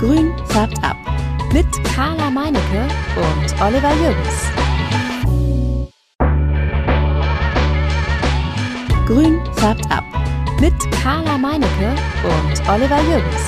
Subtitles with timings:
[0.00, 0.96] Grün färbt ab.
[1.52, 4.46] Mit Carla Meinecke und Oliver Jürgens.
[9.06, 10.04] Grün färbt ab.
[10.58, 11.94] Mit Carla Meinecke
[12.24, 13.42] und Oliver Jürgens.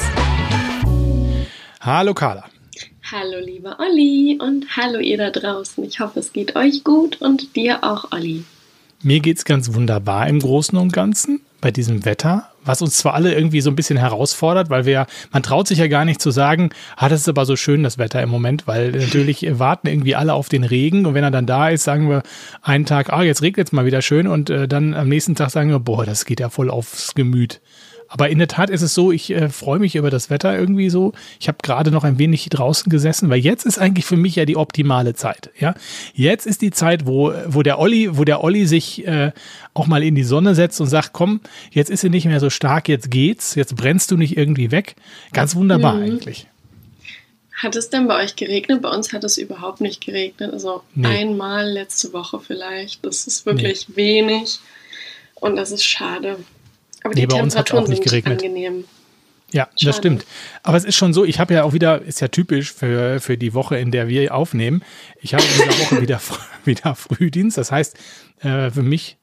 [1.80, 2.44] Hallo Carla.
[3.10, 5.82] Hallo lieber Olli und hallo ihr da draußen.
[5.84, 8.44] Ich hoffe, es geht euch gut und dir auch, Olli.
[9.02, 13.34] Mir geht's ganz wunderbar im Großen und Ganzen bei diesem Wetter, was uns zwar alle
[13.34, 16.70] irgendwie so ein bisschen herausfordert, weil wir man traut sich ja gar nicht zu sagen,
[16.96, 20.34] ah, das ist aber so schön, das Wetter im Moment, weil natürlich warten irgendwie alle
[20.34, 22.22] auf den Regen und wenn er dann da ist, sagen wir
[22.62, 25.50] einen Tag, ah, jetzt regnet es mal wieder schön und äh, dann am nächsten Tag
[25.50, 27.60] sagen wir, boah, das geht ja voll aufs Gemüt.
[28.12, 30.90] Aber in der Tat ist es so, ich äh, freue mich über das Wetter irgendwie
[30.90, 31.14] so.
[31.40, 34.44] Ich habe gerade noch ein wenig draußen gesessen, weil jetzt ist eigentlich für mich ja
[34.44, 35.50] die optimale Zeit.
[35.58, 35.74] Ja,
[36.12, 39.32] jetzt ist die Zeit, wo wo der Olli, wo der Olli sich äh,
[39.72, 41.40] auch mal in die Sonne setzt und sagt, komm,
[41.70, 44.94] jetzt ist sie nicht mehr so stark, jetzt geht's, jetzt brennst du nicht irgendwie weg.
[45.32, 46.02] Ganz wunderbar mhm.
[46.02, 46.48] eigentlich.
[47.62, 48.82] Hat es denn bei euch geregnet?
[48.82, 50.52] Bei uns hat es überhaupt nicht geregnet.
[50.52, 51.06] Also nee.
[51.06, 53.06] einmal letzte Woche vielleicht.
[53.06, 53.96] Das ist wirklich nee.
[53.96, 54.58] wenig
[55.36, 56.38] und das ist schade.
[57.04, 58.42] Aber nee, die bei uns hat es auch nicht geregnet.
[58.42, 58.84] Angenehm.
[59.52, 59.86] Ja, Schade.
[59.86, 60.26] das stimmt.
[60.62, 63.36] Aber es ist schon so, ich habe ja auch wieder, ist ja typisch für, für
[63.36, 64.82] die Woche, in der wir aufnehmen.
[65.20, 66.20] Ich habe in dieser Woche wieder,
[66.64, 67.58] wieder Frühdienst.
[67.58, 67.96] Das heißt,
[68.40, 69.18] äh, für mich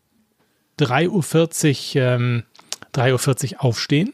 [0.80, 2.44] 3.40 Uhr, ähm,
[2.94, 4.12] 3.40 Uhr aufstehen.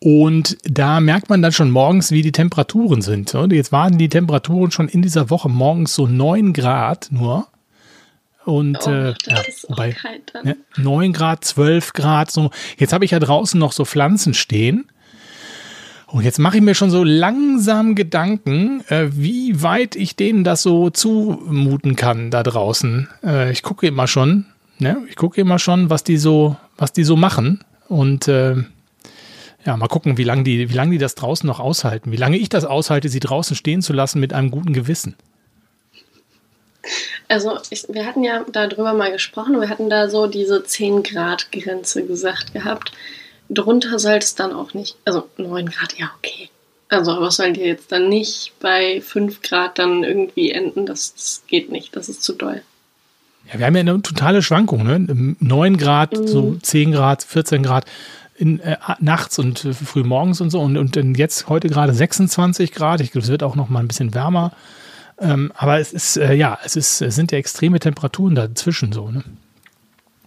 [0.00, 3.32] Und da merkt man dann schon morgens, wie die Temperaturen sind.
[3.52, 7.46] Jetzt waren die Temperaturen schon in dieser Woche morgens so 9 Grad nur.
[8.44, 9.96] Und oh, äh, ja, wobei,
[10.42, 12.50] ne, 9 Grad, 12 Grad, so.
[12.76, 14.86] Jetzt habe ich ja draußen noch so Pflanzen stehen.
[16.06, 20.62] Und jetzt mache ich mir schon so langsam Gedanken, äh, wie weit ich denen das
[20.62, 23.08] so zumuten kann da draußen.
[23.24, 24.44] Äh, ich gucke immer schon,
[24.78, 24.98] ne?
[25.08, 27.64] Ich gucke immer schon, was die so, was die so machen.
[27.88, 28.56] Und äh,
[29.64, 32.36] ja, mal gucken, wie lange die, wie lange die das draußen noch aushalten, wie lange
[32.36, 35.14] ich das aushalte, sie draußen stehen zu lassen mit einem guten Gewissen.
[37.28, 41.52] Also ich, wir hatten ja darüber mal gesprochen, wir hatten da so diese 10 Grad
[41.52, 42.92] Grenze gesagt gehabt.
[43.48, 46.50] Drunter sollte es dann auch nicht, also 9 Grad, ja okay.
[46.88, 51.42] Also aber es sollte jetzt dann nicht bei 5 Grad dann irgendwie enden, das, das
[51.46, 52.62] geht nicht, das ist zu doll.
[53.50, 55.34] Ja, wir haben ja eine totale Schwankung, ne?
[55.40, 56.26] 9 Grad, mhm.
[56.26, 57.86] so 10 Grad, 14 Grad.
[58.34, 62.72] In, äh, nachts und äh, früh morgens und so und, und jetzt heute gerade 26
[62.72, 63.00] Grad.
[63.00, 64.52] Ich glaube, es wird auch noch mal ein bisschen wärmer.
[65.18, 69.10] Ähm, aber es ist, äh, ja, es ist, es sind ja extreme Temperaturen dazwischen so,
[69.10, 69.22] ne?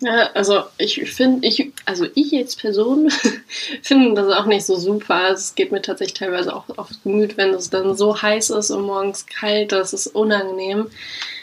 [0.01, 3.09] Ja, also ich finde, ich, also ich jetzt Person
[3.81, 5.31] finde das auch nicht so super.
[5.31, 8.83] Es geht mir tatsächlich teilweise auch aufs Gemüt, wenn es dann so heiß ist und
[8.83, 10.87] morgens kalt, das ist unangenehm.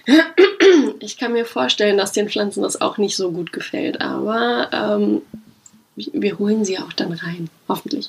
[1.01, 5.23] Ich kann mir vorstellen, dass den Pflanzen das auch nicht so gut gefällt, aber ähm,
[5.97, 8.09] wir holen sie auch dann rein, hoffentlich.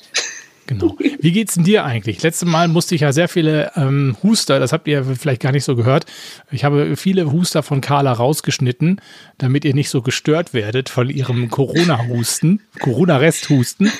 [0.66, 0.96] Genau.
[0.98, 2.22] Wie geht's denn dir eigentlich?
[2.22, 5.64] Letztes Mal musste ich ja sehr viele ähm, Huster, das habt ihr vielleicht gar nicht
[5.64, 6.06] so gehört.
[6.50, 9.00] Ich habe viele Huster von Carla rausgeschnitten,
[9.38, 13.92] damit ihr nicht so gestört werdet von ihrem Corona-Husten, Corona-Resthusten.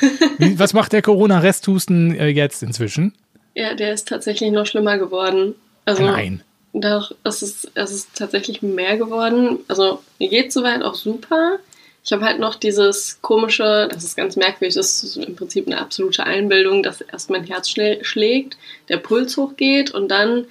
[0.56, 3.12] Was macht der Corona-Resthusten äh, jetzt inzwischen?
[3.54, 5.54] Ja, der ist tatsächlich noch schlimmer geworden.
[5.84, 6.42] Also, Nein.
[6.72, 9.60] Doch, es ist, es ist tatsächlich mehr geworden.
[9.68, 11.60] Also mir geht soweit auch super.
[12.04, 15.80] Ich habe halt noch dieses komische, das ist ganz merkwürdig, das ist im Prinzip eine
[15.80, 18.58] absolute Einbildung, dass erst mein Herz schlägt,
[18.90, 20.46] der Puls hochgeht und dann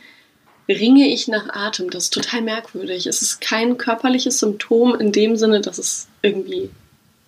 [0.67, 1.91] ringe ich nach Atem.
[1.91, 3.05] Das ist total merkwürdig.
[3.05, 6.71] Es ist kein körperliches Symptom in dem Sinne, dass es irgendwie,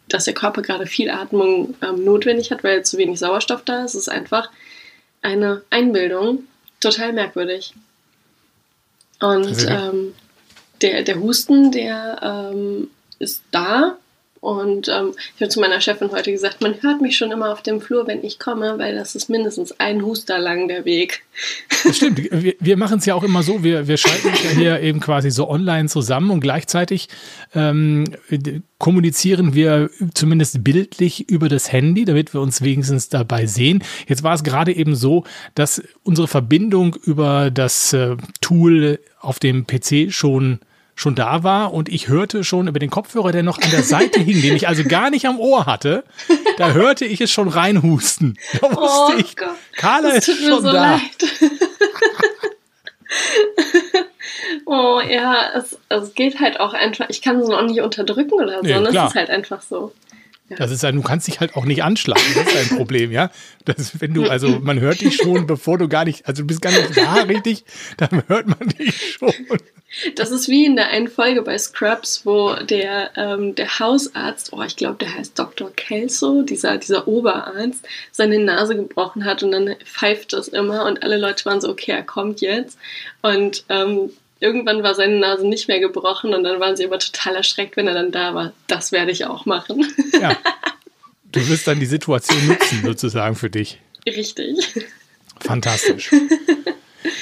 [0.07, 3.93] dass der Körper gerade viel Atmung ähm, notwendig hat, weil zu wenig Sauerstoff da ist.
[3.93, 4.49] Es ist einfach
[5.21, 6.45] eine Einbildung.
[6.79, 7.73] Total merkwürdig.
[9.21, 10.15] Und ähm,
[10.81, 13.97] der, der Husten, der ähm, ist da,
[14.45, 17.63] und ähm, ich habe zu meiner Chefin heute gesagt, man hört mich schon immer auf
[17.63, 21.23] dem Flur, wenn ich komme, weil das ist mindestens ein Huster lang der Weg.
[21.83, 22.19] Das stimmt.
[22.31, 24.99] Wir, wir machen es ja auch immer so, wir, wir schalten uns ja hier eben
[24.99, 27.09] quasi so online zusammen und gleichzeitig
[27.55, 28.05] ähm,
[28.77, 33.83] kommunizieren wir zumindest bildlich über das Handy, damit wir uns wenigstens dabei sehen.
[34.07, 35.23] Jetzt war es gerade eben so,
[35.55, 40.59] dass unsere Verbindung über das äh, Tool auf dem PC schon
[40.95, 44.19] schon da war und ich hörte schon über den Kopfhörer, der noch an der Seite
[44.21, 46.03] hing, den ich also gar nicht am Ohr hatte,
[46.57, 48.37] da hörte ich es schon reinhusten.
[48.61, 50.99] Da wusste oh ich, Gott, Carla ist schon so da.
[54.65, 58.57] oh ja, es, es geht halt auch einfach, ich kann es noch nicht unterdrücken oder
[58.57, 58.89] so, nee, ne?
[58.89, 59.91] es ist halt einfach so.
[60.49, 60.57] Ja.
[60.57, 63.31] Das ist ja, du kannst dich halt auch nicht anschlagen, das ist ein Problem, ja.
[63.65, 66.61] Das, wenn du, also man hört dich schon, bevor du gar nicht, also du bist
[66.61, 67.65] gar nicht da richtig,
[67.97, 69.33] dann hört man dich schon.
[70.15, 74.61] Das ist wie in der einen Folge bei Scrubs, wo der, ähm, der Hausarzt, oh,
[74.61, 75.71] ich glaube, der heißt Dr.
[75.71, 81.17] Kelso, dieser, dieser Oberarzt, seine Nase gebrochen hat und dann pfeift das immer und alle
[81.17, 82.77] Leute waren so, okay, er kommt jetzt.
[83.21, 84.11] Und ähm,
[84.45, 87.87] irgendwann war seine Nase nicht mehr gebrochen und dann waren sie aber total erschreckt, wenn
[87.87, 88.53] er dann da war.
[88.67, 89.85] Das werde ich auch machen.
[90.21, 90.37] Ja.
[91.31, 93.81] Du wirst dann die Situation nutzen, sozusagen für dich.
[94.07, 94.85] Richtig.
[95.41, 96.09] Fantastisch.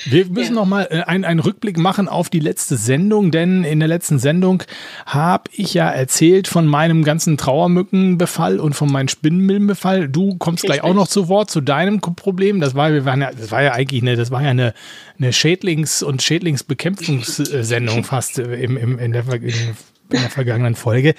[0.06, 0.62] Wir müssen ja.
[0.62, 4.20] noch mal äh, einen, einen Rückblick machen auf die letzte Sendung, denn in der letzten
[4.20, 4.64] Sendung
[5.06, 10.10] habe ich ja erzählt von meinem ganzen Trauermückenbefall und von meinem Spinnenmilbenbefall.
[10.10, 10.82] Du kommst Richtig.
[10.82, 12.60] gleich auch noch zu Wort zu deinem Problem.
[12.60, 14.74] Das war, wir waren ja, das war ja eigentlich eine, das war ja eine,
[15.18, 19.76] eine Schädlings- und Schädlingsbekämpfungssendung fast im, im, in, der, in
[20.12, 21.16] der vergangenen Folge.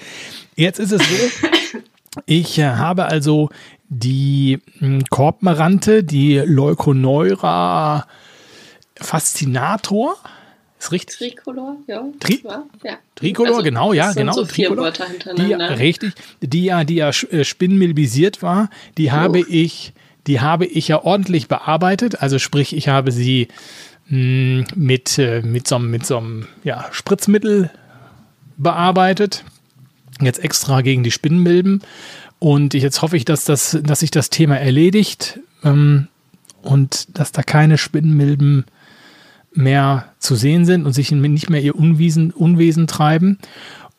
[0.55, 1.49] Jetzt ist es so,
[2.25, 3.49] ich äh, habe also
[3.89, 8.07] die hm, Korbmarante, die Leuconeura
[8.95, 10.17] Faszinator.
[10.79, 11.17] Ist richtig?
[11.17, 12.03] Tricolor, ja.
[12.19, 12.97] Tri ja.
[13.15, 14.33] Tricolor, also, genau, ja, genau.
[14.33, 14.91] So Tricolor,
[15.37, 19.11] die, richtig, die ja, die ja äh, spinnmilbisiert war, die oh.
[19.11, 19.93] habe ich,
[20.27, 22.21] die habe ich ja ordentlich bearbeitet.
[22.21, 23.47] Also sprich, ich habe sie
[24.09, 27.71] mh, hm, mit, äh, mit so, mit so einem ja, Spritzmittel
[28.57, 29.43] bearbeitet.
[30.21, 31.81] Jetzt extra gegen die Spinnenmilben.
[32.39, 36.07] Und jetzt hoffe ich, dass, das, dass sich das Thema erledigt ähm,
[36.61, 38.65] und dass da keine Spinnenmilben
[39.55, 43.39] mehr zu sehen sind und sich nicht mehr ihr Unwesen, Unwesen treiben.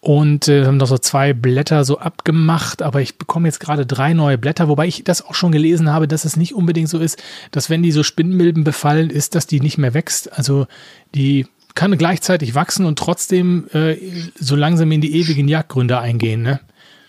[0.01, 4.13] Und äh, haben noch so zwei Blätter so abgemacht, aber ich bekomme jetzt gerade drei
[4.13, 7.21] neue Blätter, wobei ich das auch schon gelesen habe, dass es nicht unbedingt so ist,
[7.51, 10.33] dass wenn die so Spinnenmilben befallen, ist, dass die nicht mehr wächst.
[10.33, 10.69] Also
[11.17, 13.97] die kann gleichzeitig wachsen und trotzdem äh,
[14.39, 16.43] so langsam in die ewigen Jagdgründe eingehen.
[16.43, 16.61] Ne?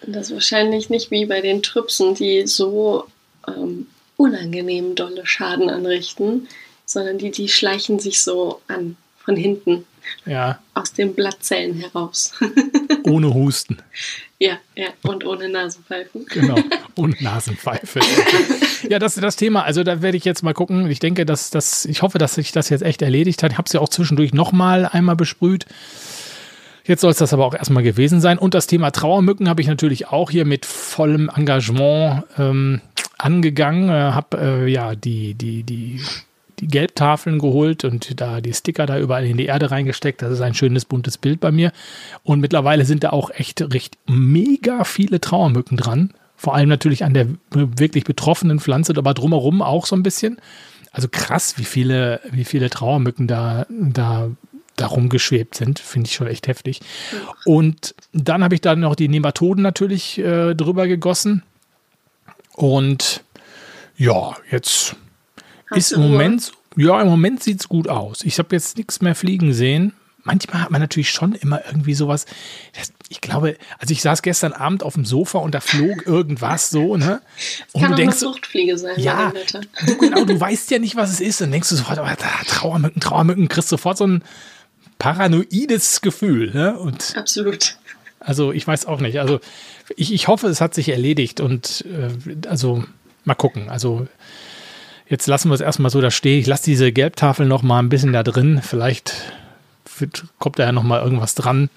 [0.06, 3.06] Das ist wahrscheinlich nicht wie bei den Trüpsen, die so
[3.48, 6.48] ähm, unangenehm dolle Schaden anrichten,
[6.88, 9.86] sondern die, die schleichen sich so an von hinten.
[10.26, 10.60] Ja.
[10.74, 12.32] Aus den Blattzellen heraus.
[13.04, 13.78] ohne Husten.
[14.40, 16.26] Ja, ja, und ohne Nasenpfeifen.
[16.28, 16.56] Genau,
[16.96, 18.00] ohne Nasenpfeife.
[18.90, 19.64] ja, das ist das Thema.
[19.64, 20.90] Also da werde ich jetzt mal gucken.
[20.90, 23.52] Ich denke, dass das, ich hoffe, dass sich das jetzt echt erledigt hat.
[23.52, 25.66] Ich habe es ja auch zwischendurch nochmal einmal besprüht.
[26.86, 28.38] Jetzt soll es das aber auch erstmal gewesen sein.
[28.38, 32.82] Und das Thema Trauermücken habe ich natürlich auch hier mit vollem Engagement ähm,
[33.18, 33.90] angegangen.
[33.90, 36.00] Äh, habe äh, ja die, die, die
[36.60, 40.22] die Gelbtafeln geholt und da die Sticker da überall in die Erde reingesteckt.
[40.22, 41.72] Das ist ein schönes buntes Bild bei mir.
[42.24, 46.14] Und mittlerweile sind da auch echt recht mega viele Trauermücken dran.
[46.36, 50.38] Vor allem natürlich an der wirklich betroffenen Pflanze, aber drumherum auch so ein bisschen.
[50.92, 54.30] Also krass, wie viele, wie viele Trauermücken da, da
[54.76, 55.80] darum geschwebt sind.
[55.80, 56.82] Finde ich schon echt heftig.
[57.46, 61.44] Und dann habe ich da noch die Nematoden natürlich äh, drüber gegossen.
[62.54, 63.24] Und
[63.98, 64.96] ja, jetzt
[65.70, 68.22] Hast ist im Moment, ja, im Moment sieht es gut aus.
[68.24, 69.94] Ich habe jetzt nichts mehr fliegen sehen.
[70.24, 72.26] Manchmal hat man natürlich schon immer irgendwie sowas.
[72.74, 76.70] Das, ich glaube, also ich saß gestern Abend auf dem Sofa und da flog irgendwas
[76.70, 77.22] so, ne?
[77.72, 79.00] Und kann du denkst, eine Fruchtfliege sein.
[79.00, 79.32] Ja,
[79.86, 81.42] du, genau, du weißt ja nicht, was es ist.
[81.42, 84.24] Und denkst du sofort, oh, Trauermücken, Trauermücken, kriegst sofort so ein
[85.00, 86.52] paranoides Gefühl.
[86.54, 86.78] Ne?
[86.78, 87.78] Und Absolut.
[88.20, 89.20] Also ich weiß auch nicht.
[89.20, 89.40] Also
[89.96, 92.84] ich, ich hoffe, es hat sich erledigt und äh, also
[93.24, 93.70] mal gucken.
[93.70, 94.08] Also
[95.10, 96.40] Jetzt lassen wir es erstmal so da stehen.
[96.40, 98.62] Ich lasse diese Gelbtafel noch mal ein bisschen da drin.
[98.62, 99.14] Vielleicht
[100.40, 101.70] kommt da ja noch mal irgendwas dran.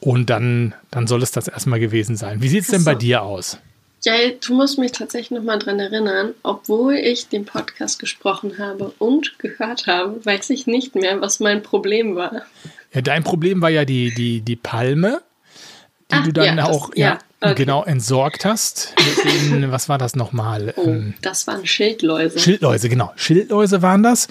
[0.00, 2.42] Und dann, dann soll es das erstmal gewesen sein.
[2.42, 3.58] Wie sieht es denn bei dir aus?
[4.04, 4.14] Ja,
[4.44, 9.38] du musst mich tatsächlich noch mal dran erinnern, obwohl ich den Podcast gesprochen habe und
[9.38, 12.42] gehört habe, weiß ich nicht mehr, was mein Problem war.
[12.92, 15.22] Ja, dein Problem war ja die, die, die Palme,
[16.12, 17.54] die ah, du dann ja, auch, das, ja, okay.
[17.54, 18.94] genau entsorgt hast.
[19.24, 20.74] Den, was war das nochmal?
[20.76, 22.38] Oh, ähm, das waren Schildläuse.
[22.38, 23.12] Schildläuse, genau.
[23.16, 24.28] Schildläuse waren das.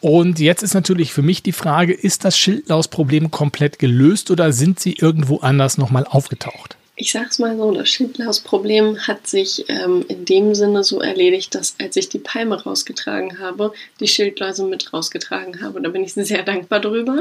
[0.00, 4.78] Und jetzt ist natürlich für mich die Frage, ist das Schildlausproblem komplett gelöst oder sind
[4.78, 6.76] sie irgendwo anders nochmal aufgetaucht?
[6.96, 11.74] Ich sag's mal so, das Schildlaus-Problem hat sich ähm, in dem Sinne so erledigt, dass
[11.80, 15.82] als ich die Palme rausgetragen habe, die Schildläuse mit rausgetragen habe.
[15.82, 17.20] Da bin ich sehr dankbar drüber.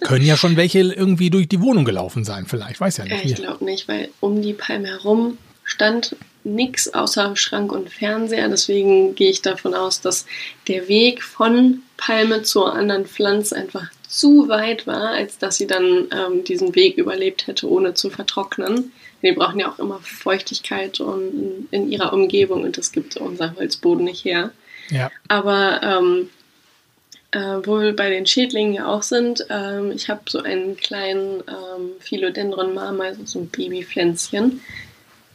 [0.00, 3.24] Können ja schon welche irgendwie durch die Wohnung gelaufen sein, vielleicht, weiß ja nicht.
[3.24, 8.48] Äh, ich glaube nicht, weil um die Palme herum stand nichts außer Schrank und Fernseher.
[8.48, 10.26] Deswegen gehe ich davon aus, dass
[10.66, 16.08] der Weg von Palme zur anderen Pflanze einfach zu weit war, als dass sie dann
[16.10, 18.92] ähm, diesen Weg überlebt hätte, ohne zu vertrocknen.
[19.22, 23.54] Die brauchen ja auch immer Feuchtigkeit und in, in ihrer Umgebung und das gibt unser
[23.56, 24.50] Holzboden nicht her.
[24.90, 25.10] Ja.
[25.28, 26.30] Aber ähm,
[27.32, 31.42] äh, wo wir bei den Schädlingen ja auch sind, ähm, ich habe so einen kleinen
[31.46, 34.62] ähm, Philodendron Marmeisen, so ein Babypflänzchen.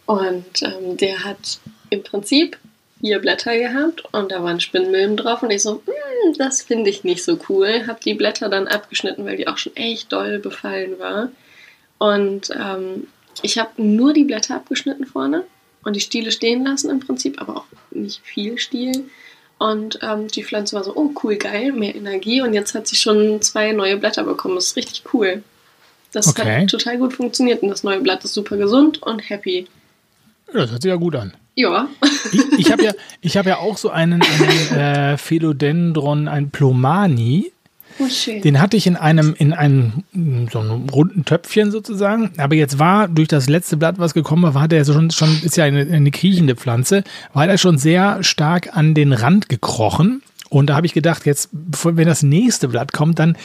[0.05, 1.59] Und ähm, der hat
[1.91, 2.57] im Prinzip
[3.03, 7.03] vier Blätter gehabt und da waren Spinnmilben drauf und ich so, hm, das finde ich
[7.03, 7.85] nicht so cool.
[7.85, 11.29] Habe die Blätter dann abgeschnitten, weil die auch schon echt doll befallen war.
[11.97, 13.07] Und ähm,
[13.41, 15.43] ich habe nur die Blätter abgeschnitten vorne
[15.83, 19.09] und die Stiele stehen lassen im Prinzip, aber auch nicht viel Stiel.
[19.57, 22.41] Und ähm, die Pflanze war so, oh cool, geil, mehr Energie.
[22.41, 24.55] Und jetzt hat sie schon zwei neue Blätter bekommen.
[24.55, 25.43] Das ist richtig cool.
[26.13, 26.61] Das okay.
[26.61, 29.67] hat total gut funktioniert und das neue Blatt ist super gesund und happy.
[30.53, 31.33] Ja, das hört sich ja gut an.
[31.55, 31.87] Ja.
[32.31, 32.91] ich, ich habe ja,
[33.23, 37.51] hab ja auch so einen, einen äh, Philodendron, ein Plomani.
[37.99, 38.41] Oh, schön.
[38.41, 40.03] Den hatte ich in einem, in einem,
[40.51, 42.31] so einem runden Töpfchen sozusagen.
[42.37, 45.57] Aber jetzt war durch das letzte Blatt, was gekommen war, war der schon, schon ist
[45.57, 50.23] ja eine, eine kriechende Pflanze, war der schon sehr stark an den Rand gekrochen.
[50.49, 53.37] Und da habe ich gedacht, jetzt, wenn das nächste Blatt kommt, dann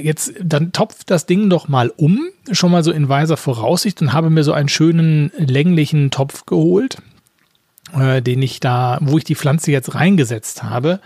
[0.00, 4.12] Jetzt, dann topft das Ding doch mal um, schon mal so in weiser Voraussicht und
[4.12, 6.98] habe mir so einen schönen länglichen Topf geholt,
[7.92, 11.00] äh, den ich da, wo ich die Pflanze jetzt reingesetzt habe.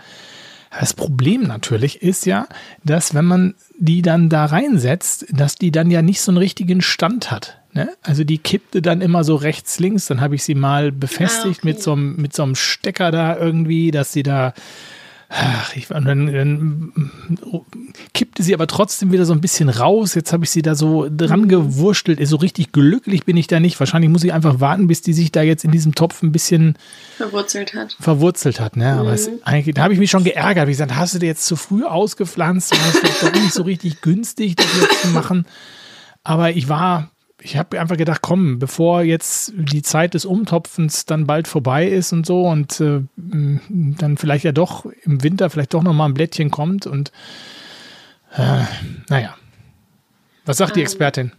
[0.79, 2.47] Das Problem natürlich ist ja,
[2.83, 6.81] dass wenn man die dann da reinsetzt, dass die dann ja nicht so einen richtigen
[6.81, 7.59] Stand hat.
[7.73, 7.89] Ne?
[8.01, 10.07] Also die kippte dann immer so rechts, links.
[10.07, 11.67] Dann habe ich sie mal befestigt ah, okay.
[11.67, 14.53] mit, so einem, mit so einem Stecker da irgendwie, dass sie da
[15.29, 16.93] Ach, ich, dann, dann,
[18.13, 20.15] kippte sie aber trotzdem wieder so ein bisschen raus.
[20.15, 21.47] Jetzt habe ich sie da so dran mhm.
[21.49, 22.25] gewurstelt.
[22.25, 23.77] So richtig glücklich bin ich da nicht.
[23.79, 26.77] Wahrscheinlich muss ich einfach warten, bis die sich da jetzt in diesem Topf ein bisschen
[27.17, 27.97] verwurzelt hat.
[27.99, 28.93] Verwurzelt hat, ne?
[28.93, 29.39] Aber es, mhm.
[29.43, 30.61] eigentlich, da habe ich mich schon geärgert.
[30.61, 32.71] Hab ich gesagt, hast du dir jetzt zu früh ausgepflanzt?
[32.71, 35.45] Das ist doch nicht so richtig günstig, das jetzt zu machen.
[36.23, 41.27] Aber ich war ich habe einfach gedacht, komm, bevor jetzt die Zeit des Umtopfens dann
[41.27, 45.83] bald vorbei ist und so und äh, dann vielleicht ja doch im Winter vielleicht doch
[45.83, 47.11] nochmal ein Blättchen kommt und
[48.35, 48.63] äh,
[49.09, 49.37] naja.
[50.45, 51.31] Was sagt ähm, die Expertin?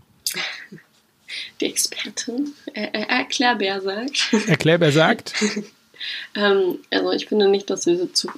[1.60, 2.52] Die Expertin?
[2.74, 4.32] Äh, äh, Erklärbär sagt.
[4.46, 5.34] Erklärbär sagt?
[6.36, 8.28] ähm, also ich finde nicht, dass du, sie zu,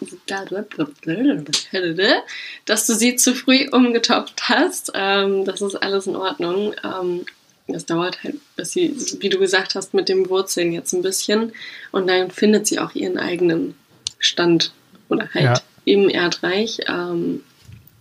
[2.64, 4.92] dass du sie zu früh umgetopft hast.
[4.94, 6.74] Ähm, das ist alles in Ordnung.
[6.82, 7.26] Ähm,
[7.72, 11.52] das dauert halt, bis sie, wie du gesagt hast, mit dem Wurzeln jetzt ein bisschen.
[11.92, 13.74] Und dann findet sie auch ihren eigenen
[14.18, 14.72] Stand
[15.08, 15.60] oder halt ja.
[15.84, 16.80] im Erdreich.
[16.88, 17.42] Ähm,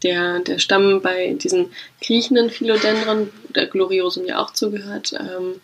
[0.03, 1.71] der, der Stamm bei diesen
[2.01, 5.59] kriechenden Philodendron, der Gloriosum ja auch zugehört, ähm,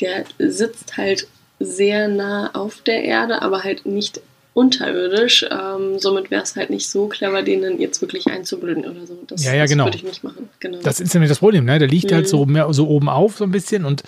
[0.00, 1.26] der sitzt halt
[1.58, 4.20] sehr nah auf der Erde, aber halt nicht
[4.54, 5.46] unterirdisch.
[5.50, 9.18] Ähm, somit wäre es halt nicht so clever, den dann jetzt wirklich einzublöden oder so.
[9.26, 9.84] Das, ja, ja, genau.
[9.84, 10.48] würde ich nicht machen.
[10.60, 10.78] Genau.
[10.82, 11.78] Das ist nämlich das Problem, ne?
[11.78, 12.14] Der liegt mhm.
[12.16, 12.52] halt so, mhm.
[12.52, 14.02] mehr, so oben auf so ein bisschen und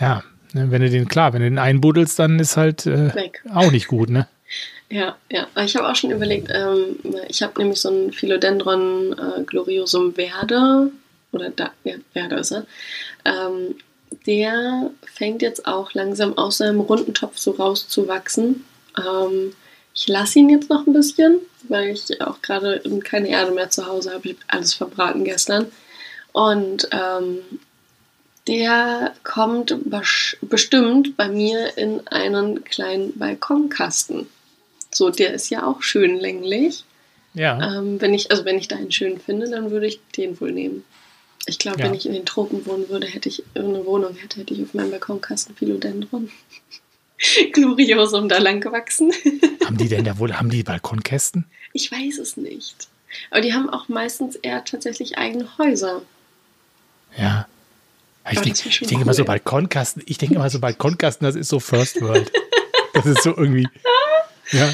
[0.00, 0.22] ja,
[0.52, 3.10] ne, wenn du den, klar, wenn du den einbuddelst, dann ist halt äh,
[3.52, 4.28] auch nicht gut, ne?
[4.90, 5.46] Ja, ja.
[5.64, 10.92] Ich habe auch schon überlegt, ähm, ich habe nämlich so ein Philodendron äh, gloriosum verde,
[11.32, 12.66] oder da, ja, verde ist er,
[13.24, 13.76] ähm,
[14.26, 18.64] der fängt jetzt auch langsam aus seinem runden Topf so rauszuwachsen.
[18.98, 19.54] Ähm,
[19.94, 23.86] ich lasse ihn jetzt noch ein bisschen, weil ich auch gerade keine Erde mehr zu
[23.86, 24.28] Hause habe.
[24.28, 25.66] Ich habe alles verbraten gestern.
[26.32, 27.38] Und ähm,
[28.46, 29.76] der kommt
[30.40, 34.26] bestimmt bei mir in einen kleinen Balkonkasten.
[34.90, 36.84] So, der ist ja auch schön länglich.
[37.34, 37.78] Ja.
[37.78, 40.52] Ähm, wenn ich, also wenn ich da einen schönen finde, dann würde ich den wohl
[40.52, 40.84] nehmen.
[41.46, 41.86] Ich glaube, ja.
[41.86, 44.74] wenn ich in den Tropen wohnen würde, hätte ich eine Wohnung hätte, hätte ich auf
[44.74, 46.30] meinem Balkonkasten Philodendron.
[47.52, 49.12] Gloriosum da lang gewachsen.
[49.64, 51.46] haben die denn da wohl, haben die Balkonkästen?
[51.72, 52.88] Ich weiß es nicht.
[53.30, 56.02] Aber die haben auch meistens eher tatsächlich eigene Häuser.
[57.16, 57.46] Ja.
[58.30, 59.02] Ich, denk, ich denke cool.
[59.02, 62.30] immer so Balkonkasten, ich denke immer so Balkonkasten, das ist so First World.
[62.92, 63.68] das ist so irgendwie.
[64.50, 64.70] Ja.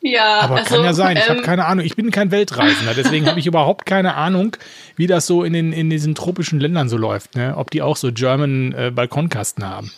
[0.00, 1.16] Ja, aber also, kann ja sein.
[1.16, 1.84] Ich ähm, habe keine Ahnung.
[1.84, 4.56] Ich bin kein Weltreisender, deswegen habe ich überhaupt keine Ahnung,
[4.96, 7.36] wie das so in, den, in diesen tropischen Ländern so läuft.
[7.36, 7.54] Ne?
[7.56, 9.92] Ob die auch so German äh, Balkonkasten haben.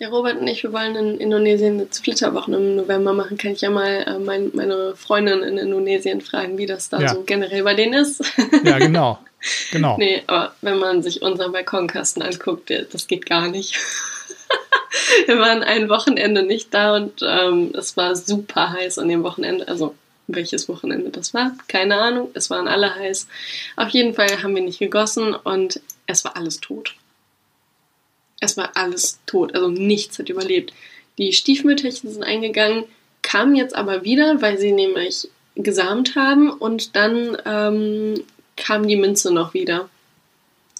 [0.00, 3.36] Ja, Robert und ich, wir wollen in Indonesien jetzt Flitterwochen im November machen.
[3.36, 7.14] Kann ich ja mal äh, mein, meine Freundin in Indonesien fragen, wie das da ja.
[7.14, 8.22] so generell bei denen ist.
[8.64, 9.18] ja, genau.
[9.70, 9.98] genau.
[9.98, 13.78] Nee, aber wenn man sich unseren Balkonkasten anguckt, das geht gar nicht.
[15.26, 19.68] wir waren ein Wochenende nicht da und ähm, es war super heiß an dem Wochenende.
[19.68, 19.94] Also
[20.28, 22.30] welches Wochenende das war, keine Ahnung.
[22.32, 23.28] Es waren alle heiß.
[23.76, 26.94] Auf jeden Fall haben wir nicht gegossen und es war alles tot
[28.56, 30.72] war alles tot, also nichts hat überlebt.
[31.18, 32.84] Die Stiefmütterchen sind eingegangen,
[33.22, 38.22] kamen jetzt aber wieder, weil sie nämlich gesamt haben und dann ähm,
[38.56, 39.88] kam die Minze noch wieder.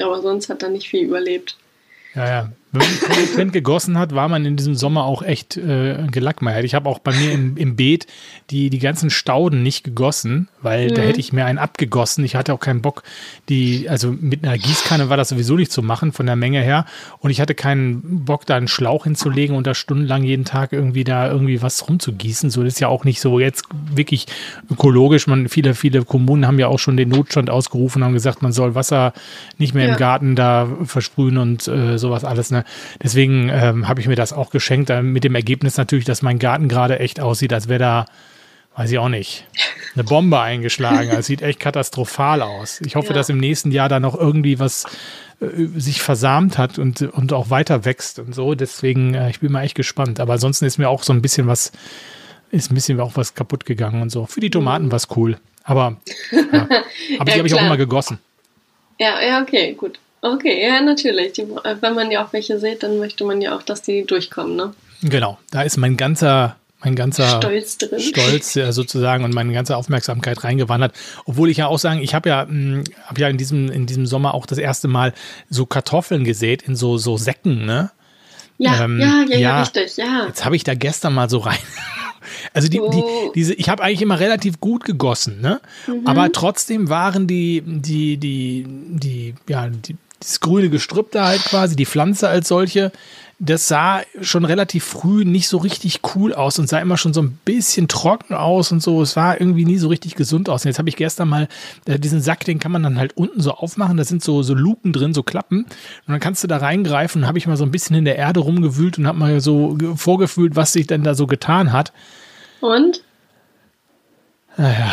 [0.00, 1.56] Aber sonst hat da nicht viel überlebt.
[2.14, 2.52] Ja, ja.
[2.72, 6.64] Wenn man konsequent gegossen hat, war man in diesem Sommer auch echt äh, gelackmeiert.
[6.64, 8.06] Ich habe auch bei mir im, im Beet
[8.50, 10.94] die, die ganzen Stauden nicht gegossen, weil mhm.
[10.94, 12.24] da hätte ich mir einen abgegossen.
[12.24, 13.02] Ich hatte auch keinen Bock,
[13.48, 16.86] die, also mit einer Gießkanne war das sowieso nicht zu machen von der Menge her.
[17.18, 21.02] Und ich hatte keinen Bock, da einen Schlauch hinzulegen und da stundenlang jeden Tag irgendwie
[21.02, 22.50] da irgendwie was rumzugießen.
[22.50, 24.26] So das ist ja auch nicht so jetzt wirklich
[24.70, 25.26] ökologisch.
[25.26, 28.76] Man, viele, viele Kommunen haben ja auch schon den Notstand ausgerufen, haben gesagt, man soll
[28.76, 29.12] Wasser
[29.58, 29.92] nicht mehr ja.
[29.92, 32.52] im Garten da versprühen und äh, sowas alles.
[32.52, 32.59] Ne?
[33.02, 36.38] Deswegen ähm, habe ich mir das auch geschenkt, äh, mit dem Ergebnis natürlich, dass mein
[36.38, 38.06] Garten gerade echt aussieht, als wäre da
[38.76, 39.46] weiß ich auch nicht,
[39.94, 41.10] eine Bombe eingeschlagen.
[41.10, 42.80] Es sieht echt katastrophal aus.
[42.80, 43.14] Ich hoffe, ja.
[43.14, 44.84] dass im nächsten Jahr da noch irgendwie was
[45.40, 48.54] äh, sich versamt hat und, und auch weiter wächst und so.
[48.54, 50.20] Deswegen, äh, ich bin mal echt gespannt.
[50.20, 51.72] Aber ansonsten ist mir auch so ein bisschen was,
[52.50, 54.26] ist ein bisschen auch was kaputt gegangen und so.
[54.26, 55.36] Für die Tomaten war es cool.
[55.64, 55.96] Aber,
[56.30, 56.40] ja.
[56.52, 56.80] aber
[57.18, 58.18] ja, die habe ich auch immer gegossen.
[58.98, 59.98] Ja, ja, okay, gut.
[60.22, 61.32] Okay, ja, natürlich.
[61.32, 64.56] Die, wenn man ja auch welche sieht, dann möchte man ja auch, dass die durchkommen,
[64.56, 64.74] ne?
[65.02, 68.00] Genau, da ist mein ganzer mein ganzer Stolz, drin.
[68.00, 70.94] Stolz ja, sozusagen und meine ganze Aufmerksamkeit reingewandert.
[71.26, 74.06] Obwohl ich ja auch sagen, ich habe ja, hm, hab ja in diesem, in diesem
[74.06, 75.12] Sommer auch das erste Mal
[75.50, 77.90] so Kartoffeln gesät in so, so Säcken, ne?
[78.56, 80.26] Ja, ähm, ja, ja, ja, richtig, ja.
[80.26, 81.58] Jetzt habe ich da gestern mal so rein.
[82.52, 83.02] Also die, die,
[83.34, 85.60] diese, ich habe eigentlich immer relativ gut gegossen, ne?
[85.86, 86.06] Mhm.
[86.06, 91.76] Aber trotzdem waren die, die, die, die, ja, die, das grüne Gestrüpp da halt quasi,
[91.76, 92.92] die Pflanze als solche,
[93.42, 97.22] das sah schon relativ früh nicht so richtig cool aus und sah immer schon so
[97.22, 99.00] ein bisschen trocken aus und so.
[99.00, 100.62] Es war irgendwie nie so richtig gesund aus.
[100.62, 101.48] Und jetzt habe ich gestern mal
[101.86, 103.96] äh, diesen Sack, den kann man dann halt unten so aufmachen.
[103.96, 105.64] Da sind so, so Luken drin, so Klappen.
[105.64, 105.68] Und
[106.06, 107.26] dann kannst du da reingreifen.
[107.26, 110.54] Habe ich mal so ein bisschen in der Erde rumgewühlt und habe mal so vorgefühlt,
[110.54, 111.94] was sich denn da so getan hat.
[112.60, 113.02] Und?
[114.58, 114.92] Naja,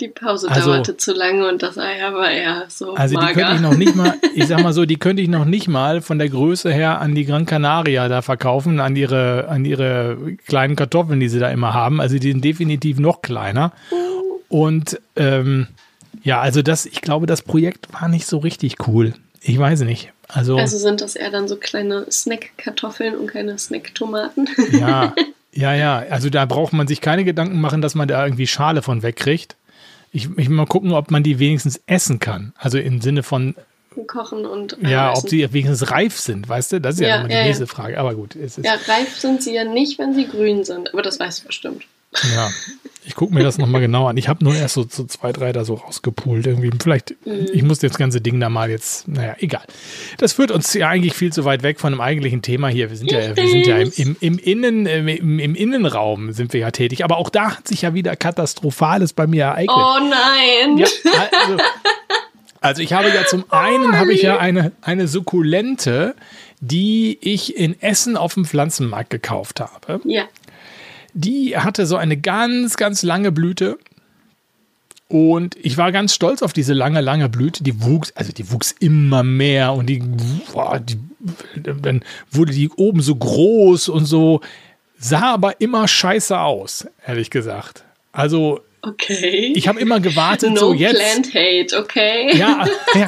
[0.00, 2.94] die Pause also, dauerte zu lange und das Eier war eher so.
[2.94, 3.28] Also mager.
[3.28, 5.68] die könnte ich noch nicht mal, ich sag mal so, die könnte ich noch nicht
[5.68, 10.16] mal von der Größe her an die Gran Canaria da verkaufen, an ihre, an ihre
[10.46, 12.00] kleinen Kartoffeln, die sie da immer haben.
[12.00, 13.72] Also die sind definitiv noch kleiner.
[14.48, 15.68] Und ähm,
[16.22, 19.14] ja, also das, ich glaube, das Projekt war nicht so richtig cool.
[19.40, 20.12] Ich weiß nicht.
[20.28, 24.48] Also, also sind das eher dann so kleine Snack-Kartoffeln und keine Snack-Tomaten?
[24.72, 25.14] Ja,
[25.52, 25.98] ja, ja.
[26.10, 29.56] Also da braucht man sich keine Gedanken machen, dass man da irgendwie Schale von wegkriegt.
[30.12, 32.52] Ich, ich mal gucken, ob man die wenigstens essen kann.
[32.56, 33.54] Also im Sinne von
[34.06, 35.22] kochen und äh, ja, essen.
[35.22, 36.80] ob sie wenigstens reif sind, weißt du?
[36.80, 37.98] Das ist ja, ja immer die ja, nächste Frage.
[37.98, 40.92] Aber gut, es ist ja reif sind sie ja nicht, wenn sie grün sind.
[40.92, 41.84] Aber das weißt du bestimmt.
[42.34, 42.50] Ja,
[43.04, 44.16] ich gucke mir das nochmal genau an.
[44.16, 46.70] Ich habe nur erst so, so zwei, drei da so rausgepult irgendwie.
[46.80, 47.48] Vielleicht, mhm.
[47.52, 49.62] ich muss das ganze Ding da mal jetzt, naja, egal.
[50.18, 52.90] Das führt uns ja eigentlich viel zu weit weg von dem eigentlichen Thema hier.
[52.90, 56.60] Wir sind ja, wir sind ja im, im, im, Innen, im, im Innenraum sind wir
[56.60, 57.04] ja tätig.
[57.04, 59.76] Aber auch da hat sich ja wieder Katastrophales bei mir ereignet.
[59.76, 60.78] Oh nein!
[60.78, 60.86] Ja,
[61.44, 61.56] also,
[62.60, 66.14] also ich habe ja zum einen habe ich ja eine, eine Sukkulente,
[66.60, 70.00] die ich in Essen auf dem Pflanzenmarkt gekauft habe.
[70.04, 70.24] Ja.
[71.12, 73.78] Die hatte so eine ganz, ganz lange Blüte.
[75.08, 77.64] Und ich war ganz stolz auf diese lange, lange Blüte.
[77.64, 80.02] Die wuchs, also die wuchs immer mehr und die,
[80.52, 80.98] boah, die
[81.54, 84.40] dann wurde die oben so groß und so,
[84.98, 87.84] sah aber immer scheiße aus, ehrlich gesagt.
[88.12, 89.52] Also, okay.
[89.54, 90.96] ich habe immer gewartet, no so jetzt.
[90.96, 92.36] Plant hate, okay.
[92.36, 93.06] Ja, ja.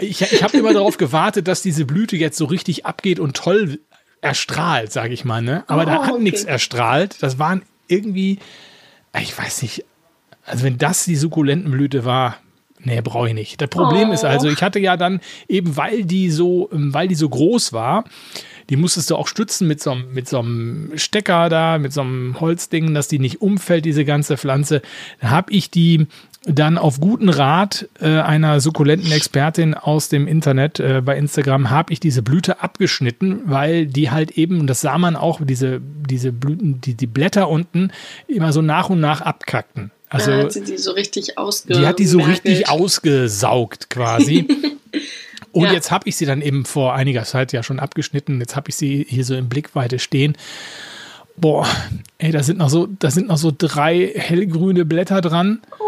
[0.00, 3.80] Ich, ich habe immer darauf gewartet, dass diese Blüte jetzt so richtig abgeht und toll
[4.20, 5.42] erstrahlt, sage ich mal.
[5.42, 5.64] Ne?
[5.66, 6.22] Aber oh, da hat okay.
[6.22, 7.22] nichts erstrahlt.
[7.22, 8.38] Das waren irgendwie,
[9.20, 9.84] ich weiß nicht,
[10.44, 12.36] also wenn das die Sukkulentenblüte war,
[12.80, 13.60] nee, brauche ich nicht.
[13.60, 14.12] Das Problem oh.
[14.12, 18.04] ist also, ich hatte ja dann eben, weil die so, weil die so groß war,
[18.70, 22.38] die musstest du auch stützen mit so, mit so einem Stecker da, mit so einem
[22.38, 24.82] Holzding, dass die nicht umfällt, diese ganze Pflanze.
[25.20, 26.06] Da habe ich die
[26.48, 31.92] dann auf guten Rat äh, einer sukkulenten Expertin aus dem Internet äh, bei Instagram habe
[31.92, 36.32] ich diese Blüte abgeschnitten, weil die halt eben, und das sah man auch, diese, diese
[36.32, 37.90] Blüten, die, die Blätter unten
[38.26, 39.90] immer so nach und nach abkackten.
[40.08, 41.82] Also, ja, hat sie die so richtig ausgesaugt.
[41.82, 44.48] Die hat die so richtig ausgesaugt quasi.
[45.52, 45.72] Und ja.
[45.72, 48.38] jetzt habe ich sie dann eben vor einiger Zeit ja schon abgeschnitten.
[48.38, 50.36] Jetzt habe ich sie hier so in Blickweite stehen.
[51.36, 51.66] Boah,
[52.18, 55.60] ey, da sind noch so, da sind noch so drei hellgrüne Blätter dran.
[55.78, 55.87] Oh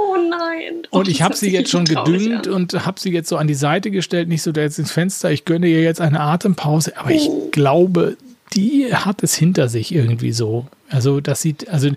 [0.51, 0.83] nein.
[0.91, 2.53] Und ich habe sie jetzt schon gedüngt an.
[2.53, 5.31] und habe sie jetzt so an die Seite gestellt, nicht so da jetzt ins Fenster.
[5.31, 7.15] Ich gönne ihr jetzt eine Atempause, aber oh.
[7.15, 8.17] ich glaube,
[8.55, 10.67] die hat es hinter sich irgendwie so.
[10.89, 11.91] Also das sieht, also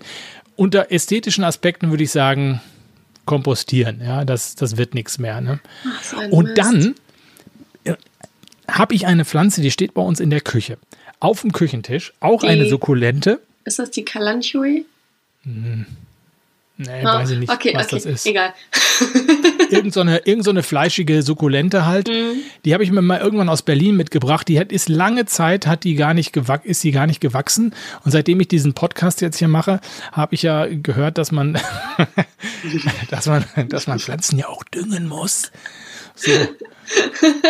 [0.56, 2.60] unter ästhetischen Aspekten würde ich sagen,
[3.24, 4.00] kompostieren.
[4.02, 5.40] Ja, das, das wird nichts mehr.
[5.40, 5.60] Ne?
[5.86, 6.58] Ach, und Mist.
[6.58, 6.94] dann
[7.84, 7.94] äh,
[8.68, 10.78] habe ich eine Pflanze, die steht bei uns in der Küche.
[11.20, 13.40] Auf dem Küchentisch, auch die, eine Sukkulente.
[13.64, 14.84] Ist das die Kalanchoe?
[15.44, 15.86] Hm.
[16.76, 18.26] Nee, oh, weiß ich nicht, okay, was okay, das ist.
[18.26, 18.52] Egal.
[19.70, 22.08] irgend so eine, irgend so eine fleischige Sukkulente halt.
[22.08, 22.40] Mhm.
[22.64, 24.48] Die habe ich mir mal irgendwann aus Berlin mitgebracht.
[24.48, 27.74] Die hat, ist lange Zeit, hat die gar nicht gewachsen, ist die gar nicht gewachsen.
[28.04, 31.60] Und seitdem ich diesen Podcast jetzt hier mache, habe ich ja gehört, dass man,
[33.10, 35.52] dass man, dass man Pflanzen ja auch düngen muss.
[36.16, 36.32] So.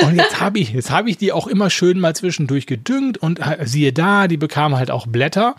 [0.03, 3.41] Und jetzt habe ich, jetzt habe ich die auch immer schön mal zwischendurch gedüngt und
[3.41, 5.57] äh, siehe da, die bekamen halt auch Blätter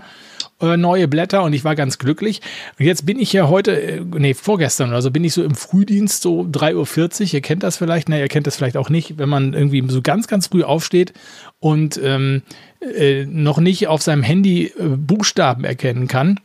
[0.62, 2.42] äh, neue Blätter und ich war ganz glücklich.
[2.80, 5.56] Und jetzt bin ich ja heute, äh, nee, vorgestern oder so, bin ich so im
[5.56, 7.34] Frühdienst, so 3.40 Uhr.
[7.34, 10.02] Ihr kennt das vielleicht, ne, ihr kennt das vielleicht auch nicht, wenn man irgendwie so
[10.02, 11.14] ganz, ganz früh aufsteht
[11.60, 12.42] und ähm,
[12.82, 16.40] äh, noch nicht auf seinem Handy äh, Buchstaben erkennen kann.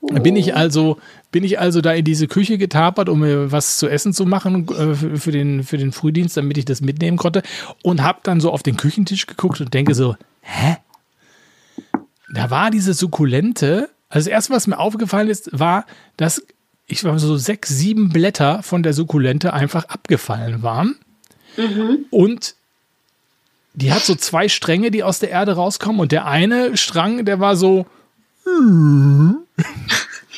[0.00, 0.14] Oh.
[0.14, 0.98] Bin ich also,
[1.32, 4.68] bin ich also da in diese Küche getapert, um mir was zu essen zu machen
[4.68, 7.42] äh, für, den, für den Frühdienst, damit ich das mitnehmen konnte
[7.82, 10.76] und habe dann so auf den Küchentisch geguckt und denke so, hä?
[12.32, 13.90] Da war diese Sukkulente.
[14.08, 15.86] Also das erste, was mir aufgefallen ist, war,
[16.16, 16.42] dass
[16.86, 20.96] ich war so sechs, sieben Blätter von der Sukkulente einfach abgefallen waren.
[21.56, 22.06] Mhm.
[22.10, 22.54] Und
[23.74, 26.00] die hat so zwei Stränge, die aus der Erde rauskommen.
[26.00, 27.86] Und der eine Strang, der war so.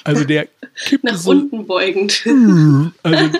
[0.05, 0.49] Also der
[0.87, 2.25] kippt Nach so, unten beugend.
[3.03, 3.31] Also,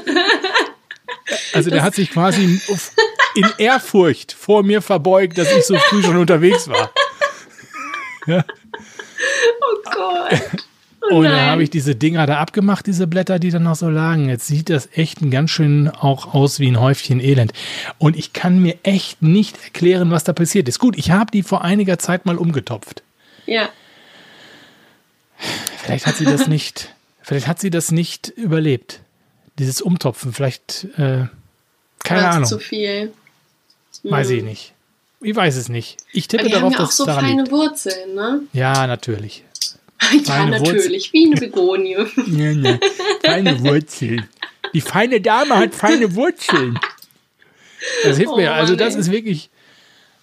[1.53, 2.61] also der hat sich quasi
[3.35, 6.91] in Ehrfurcht vor mir verbeugt, dass ich so früh schon unterwegs war.
[8.29, 10.67] Oh Gott.
[11.11, 13.89] Oh und dann habe ich diese Dinger da abgemacht, diese Blätter, die dann noch so
[13.89, 14.29] lagen.
[14.29, 17.53] Jetzt sieht das echt ein ganz schön auch aus wie ein Häufchen Elend.
[17.99, 20.79] Und ich kann mir echt nicht erklären, was da passiert ist.
[20.79, 23.03] Gut, ich habe die vor einiger Zeit mal umgetopft.
[23.47, 23.69] Ja.
[25.79, 29.01] Vielleicht hat sie das nicht, vielleicht hat sie das nicht überlebt.
[29.59, 31.27] Dieses Umtopfen, vielleicht, äh,
[32.05, 32.45] keine War Ahnung.
[32.45, 33.13] zu viel.
[34.03, 34.47] Weiß ich hm.
[34.47, 34.75] nicht.
[35.21, 35.97] Ich weiß es nicht.
[36.13, 37.41] Ich tippe darauf, dass es daran liegt.
[37.41, 38.43] auch so feine Wurzeln, ne?
[38.53, 39.45] Ja, natürlich.
[40.13, 41.13] ja, feine natürlich, Wurzel.
[41.13, 41.97] wie eine Begonie.
[42.43, 42.81] ja, ne.
[43.25, 44.29] Feine Wurzeln.
[44.75, 46.79] Die feine Dame hat feine Wurzeln.
[48.05, 48.53] Das hilft oh, mir.
[48.53, 49.51] Also das ist wirklich.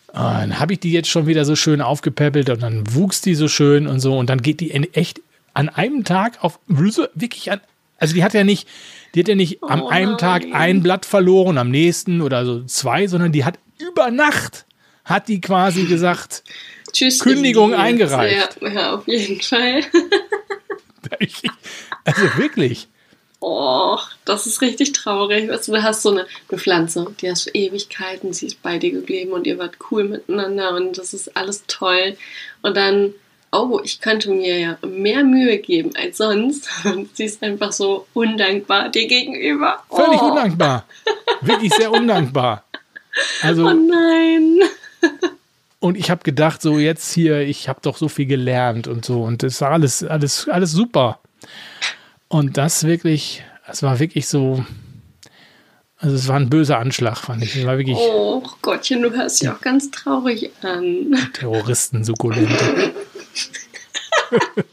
[0.09, 3.35] Oh, dann habe ich die jetzt schon wieder so schön aufgepäppelt und dann wuchs die
[3.35, 5.19] so schön und so und dann geht die echt
[5.53, 7.59] an einem Tag auf wirklich an.
[7.97, 8.67] Also die hat ja nicht,
[9.13, 12.63] die hat ja nicht oh, am einen Tag ein Blatt verloren, am nächsten oder so
[12.63, 14.64] zwei, sondern die hat über Nacht
[15.05, 16.43] hat die quasi gesagt,
[16.91, 18.57] Tschüss, Kündigung eingereicht.
[18.61, 19.81] Ja, ja, auf jeden Fall.
[22.05, 22.87] also wirklich.
[23.39, 25.49] Oh, das ist richtig traurig.
[25.49, 28.79] Weißt du, du hast so eine, eine Pflanze, die hast du Ewigkeiten, sie ist bei
[28.79, 32.17] dir geblieben und ihr wart cool miteinander und das ist alles toll.
[32.63, 33.13] Und dann,
[33.51, 36.67] oh, ich könnte mir ja mehr Mühe geben als sonst.
[36.85, 39.83] Und sie ist einfach so undankbar dir gegenüber.
[39.91, 40.29] Völlig oh.
[40.29, 40.85] undankbar.
[41.41, 42.63] Wirklich sehr undankbar.
[43.41, 44.59] Also, oh nein.
[45.85, 49.21] Und ich habe gedacht, so jetzt hier, ich habe doch so viel gelernt und so.
[49.21, 51.19] Und es war alles, alles, alles super.
[52.27, 54.65] Und das wirklich, es war wirklich so,
[55.97, 57.55] also es war ein böser Anschlag, fand ich.
[57.55, 61.15] Es war wirklich, oh Gottchen, du hörst ja auch ganz traurig an.
[61.33, 62.91] Terroristen, Sukkulente.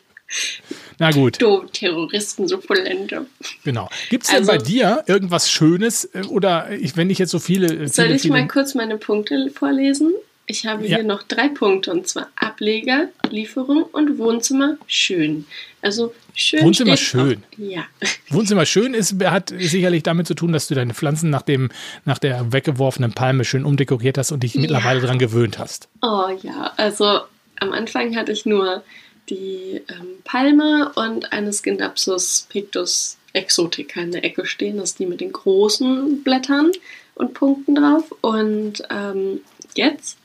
[0.98, 1.42] Na gut.
[1.42, 3.26] Du Terroristen, Sukkulente.
[3.64, 3.90] Genau.
[4.08, 7.38] Gibt es denn also, bei dir irgendwas Schönes äh, oder ich, wenn ich jetzt so
[7.38, 7.68] viele.
[7.68, 10.14] viele soll ich viele, mal kurz meine Punkte vorlesen?
[10.52, 10.96] Ich habe ja.
[10.96, 15.46] hier noch drei Punkte und zwar Ableger, Lieferung und Wohnzimmer schön.
[15.80, 16.62] Also schön.
[16.62, 17.38] Wohnzimmer schön.
[17.38, 17.84] Auf, ja.
[18.28, 21.70] Wohnzimmer schön ist, hat sicherlich damit zu tun, dass du deine Pflanzen nach, dem,
[22.04, 24.60] nach der weggeworfenen Palme schön umdekoriert hast und dich ja.
[24.60, 25.88] mittlerweile daran gewöhnt hast.
[26.02, 27.20] Oh ja, also
[27.58, 28.84] am Anfang hatte ich nur
[29.30, 34.76] die ähm, Palme und eine Scindapsus pictus exotica in der Ecke stehen.
[34.76, 36.72] Das ist die mit den großen Blättern
[37.14, 38.12] und Punkten drauf.
[38.20, 39.40] Und ähm,
[39.74, 40.18] jetzt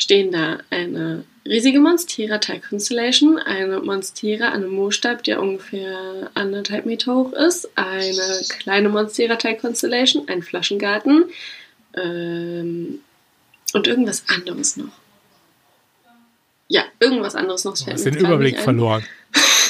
[0.00, 6.86] stehen da eine riesige Monstera Tile Constellation, eine Monstera an einem Moorstab, der ungefähr anderthalb
[6.86, 11.26] Meter hoch ist, eine kleine Monstera Tile Constellation, ein Flaschengarten
[11.96, 13.00] ähm,
[13.74, 14.92] und irgendwas anderes noch.
[16.68, 17.76] Ja, irgendwas anderes noch.
[17.76, 19.04] Du hast den Überblick verloren.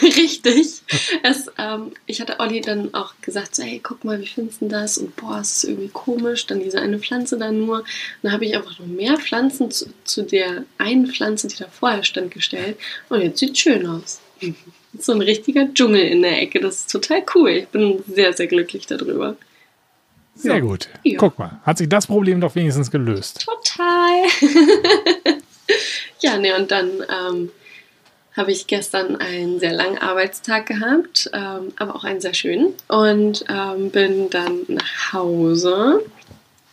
[0.16, 0.82] Richtig.
[1.22, 4.68] Es, ähm, ich hatte Olli dann auch gesagt, so, hey, guck mal, wie findest du
[4.68, 4.98] das?
[4.98, 6.46] Und boah, es ist irgendwie komisch.
[6.46, 7.84] Dann diese eine Pflanze da nur.
[8.22, 12.04] Dann habe ich einfach noch mehr Pflanzen zu, zu, der einen Pflanze, die da vorher
[12.04, 12.78] stand, gestellt.
[13.08, 14.20] Und jetzt sieht es schön aus.
[14.98, 16.58] So ein richtiger Dschungel in der Ecke.
[16.58, 17.50] Das ist total cool.
[17.50, 19.36] Ich bin sehr, sehr glücklich darüber.
[20.34, 20.60] Sehr ja.
[20.60, 20.88] gut.
[21.04, 21.16] Ja.
[21.16, 23.46] Guck mal, hat sich das Problem doch wenigstens gelöst.
[23.46, 24.24] Total.
[26.20, 27.50] ja, ne, und dann ähm,
[28.40, 32.72] habe ich gestern einen sehr langen Arbeitstag gehabt, ähm, aber auch einen sehr schönen.
[32.88, 36.03] Und ähm, bin dann nach Hause.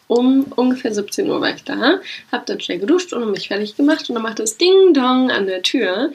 [0.08, 2.00] Um ungefähr 17 Uhr war ich da,
[2.32, 5.46] habe dann schnell geduscht und mich fertig gemacht und dann machte es Ding Dong an
[5.46, 6.14] der Tür.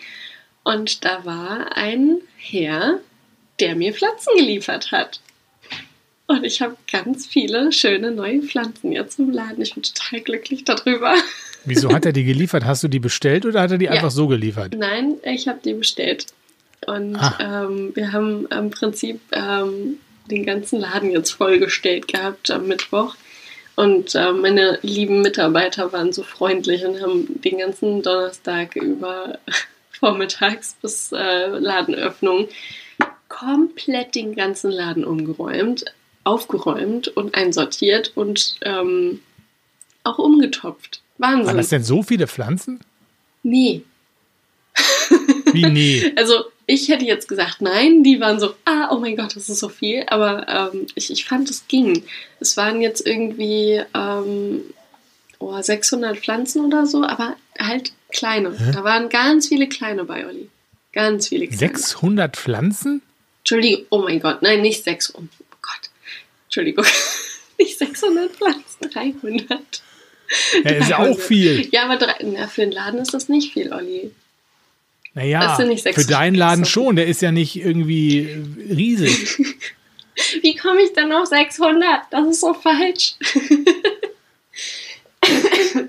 [0.65, 3.01] Und da war ein Herr,
[3.61, 5.21] der mir Pflanzen geliefert hat.
[6.29, 9.61] Und ich habe ganz viele schöne neue Pflanzen jetzt im Laden.
[9.61, 11.15] Ich bin total glücklich darüber.
[11.65, 12.65] Wieso hat er die geliefert?
[12.65, 13.93] Hast du die bestellt oder hat er die ja.
[13.93, 14.75] einfach so geliefert?
[14.77, 16.27] Nein, ich habe die bestellt.
[16.87, 19.99] Und ähm, wir haben im Prinzip ähm,
[20.31, 23.15] den ganzen Laden jetzt vollgestellt gehabt am Mittwoch.
[23.77, 29.39] Und äh, meine lieben Mitarbeiter waren so freundlich und haben den ganzen Donnerstag über
[29.91, 32.49] vormittags bis äh, Ladenöffnung
[33.29, 35.87] komplett den ganzen Laden umgeräumt,
[36.25, 39.21] aufgeräumt und einsortiert und ähm,
[40.05, 41.02] auch umgetopft.
[41.23, 41.47] Wahnsinn.
[41.47, 42.81] Waren das denn so viele Pflanzen?
[43.43, 43.83] Nee.
[45.53, 46.13] Wie nee?
[46.17, 49.59] Also ich hätte jetzt gesagt, nein, die waren so, ah, oh mein Gott, das ist
[49.59, 50.05] so viel.
[50.09, 52.05] Aber ähm, ich, ich fand, es ging.
[52.41, 54.63] Es waren jetzt irgendwie ähm,
[55.39, 58.57] oh, 600 Pflanzen oder so, aber halt kleine.
[58.59, 58.73] Hä?
[58.73, 60.49] Da waren ganz viele kleine bei, Olli.
[60.93, 61.59] Ganz viele kleine.
[61.59, 63.03] 600 Pflanzen?
[63.41, 65.29] Entschuldigung, oh mein Gott, nein, nicht 600.
[65.41, 65.91] Oh Gott,
[66.45, 66.85] Entschuldigung.
[67.59, 69.83] nicht 600 Pflanzen, 300.
[70.65, 71.69] Ja, ist ja auch viel.
[71.73, 74.11] Ja, aber drei, na, für den Laden ist das nicht viel, Olli.
[75.15, 78.29] Naja, für deinen Laden schon, der ist ja nicht irgendwie
[78.71, 79.39] riesig.
[80.43, 81.85] Wie komme ich dann auf 600?
[82.11, 83.15] Das ist so falsch.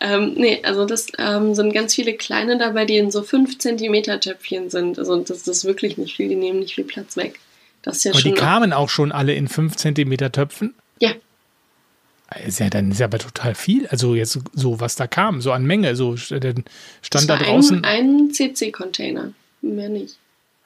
[0.00, 4.20] ähm, nee, also das ähm, sind ganz viele kleine dabei, die in so 5 cm
[4.20, 4.98] Töpfchen sind.
[4.98, 7.40] Also das ist wirklich nicht viel, die nehmen nicht viel Platz weg.
[7.82, 10.74] Das ist ja Aber die kamen auch schon alle in 5 cm Töpfen?
[12.46, 13.86] Ist ja dann ist ja aber total viel.
[13.88, 15.96] Also jetzt so, was da kam, so an Menge.
[15.96, 16.64] So stand
[17.28, 17.84] da draußen.
[17.84, 20.16] Ein, ein CC-Container, mehr nicht.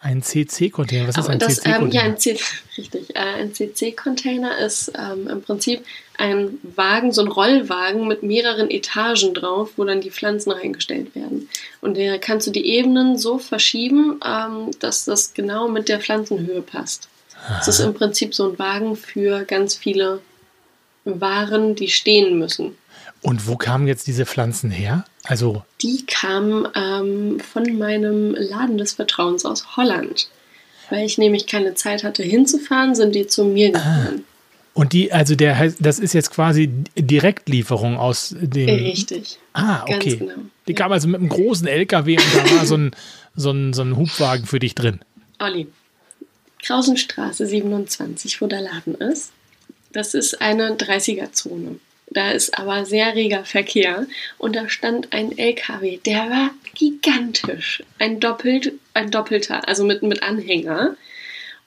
[0.05, 1.83] Ein CC-Container, was ist ein CC-Container?
[1.87, 2.37] Ähm, ja, ein C
[2.77, 3.17] richtig.
[3.17, 5.83] Äh, ein CC-Container ist ähm, im Prinzip
[6.19, 11.49] ein Wagen, so ein Rollwagen mit mehreren Etagen drauf, wo dann die Pflanzen reingestellt werden.
[11.81, 16.61] Und da kannst du die Ebenen so verschieben, ähm, dass das genau mit der Pflanzenhöhe
[16.61, 17.09] passt.
[17.61, 20.21] Es ist im Prinzip so ein Wagen für ganz viele
[21.05, 22.77] waren, die stehen müssen.
[23.21, 25.05] Und wo kamen jetzt diese Pflanzen her?
[25.25, 30.29] Also die kamen ähm, von meinem Laden des Vertrauens aus Holland.
[30.91, 33.73] Weil ich nämlich keine Zeit hatte hinzufahren, sind die zu mir ah.
[33.73, 34.25] gefahren.
[34.25, 34.35] Ah.
[34.75, 38.69] Und die, also der das ist jetzt quasi Direktlieferung aus dem.
[38.69, 39.39] Richtig.
[39.53, 40.17] Ah, okay.
[40.17, 40.35] Genau.
[40.67, 40.77] Die ja.
[40.77, 42.91] kam also mit einem großen LKW und da war so ein,
[43.37, 45.01] so, ein, so ein Hubwagen für dich drin.
[45.39, 45.69] Olli,
[46.63, 49.31] Krausenstraße 27, wo der Laden ist.
[49.95, 51.79] Das ist eine 30er-Zone.
[52.11, 54.07] Da ist aber sehr reger Verkehr
[54.39, 57.83] und da stand ein LKW, der war gigantisch.
[57.99, 60.97] Ein, doppelt, ein doppelter, also mit, mit Anhänger.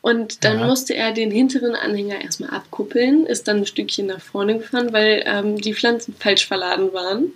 [0.02, 0.68] Und dann ja.
[0.68, 5.24] musste er den hinteren Anhänger erstmal abkuppeln, ist dann ein Stückchen nach vorne gefahren, weil
[5.26, 7.34] ähm, die Pflanzen falsch verladen waren.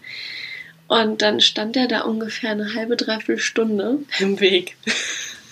[0.88, 4.76] Und dann stand er da ungefähr eine halbe, dreiviertel Stunde im Weg.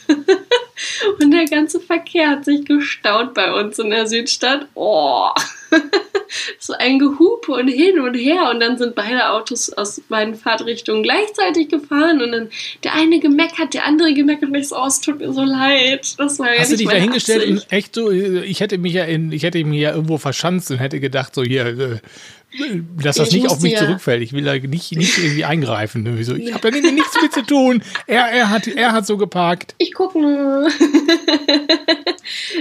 [1.21, 4.67] Und der ganze Verkehr hat sich gestaut bei uns in der Südstadt.
[4.75, 5.29] Oh,
[6.59, 8.49] so ein Gehupe und hin und her.
[8.49, 12.21] Und dann sind beide Autos aus beiden Fahrtrichtungen gleichzeitig gefahren.
[12.21, 12.49] Und dann
[12.83, 14.49] der eine gemeckert, der andere gemeckert.
[14.49, 16.15] Und ich so, oh, es tut mir so leid.
[16.17, 19.31] Das war ja Hast du dich da hingestellt echt so, ich hätte mich ja in,
[19.31, 21.97] ich hätte mich ja irgendwo verschanzt und hätte gedacht, so hier, äh,
[22.97, 24.23] dass das ich nicht auf mich ja zurückfällt.
[24.23, 26.05] Ich will da nicht, nicht irgendwie eingreifen.
[26.05, 27.83] Irgendwie Ich habe da nichts mit zu tun.
[28.07, 29.75] Er, er, hat, er hat so geparkt.
[29.77, 30.29] Ich gucke nur.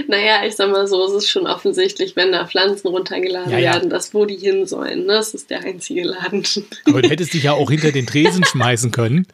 [0.07, 3.73] naja, ich sag mal so, es ist schon offensichtlich, wenn da Pflanzen runtergeladen ja, ja.
[3.73, 5.05] werden, dass wo die hin sollen.
[5.05, 5.13] Ne?
[5.13, 6.43] Das ist der einzige Laden.
[6.85, 9.25] Aber du hättest dich ja auch hinter den Tresen schmeißen können.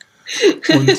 [0.70, 0.90] Und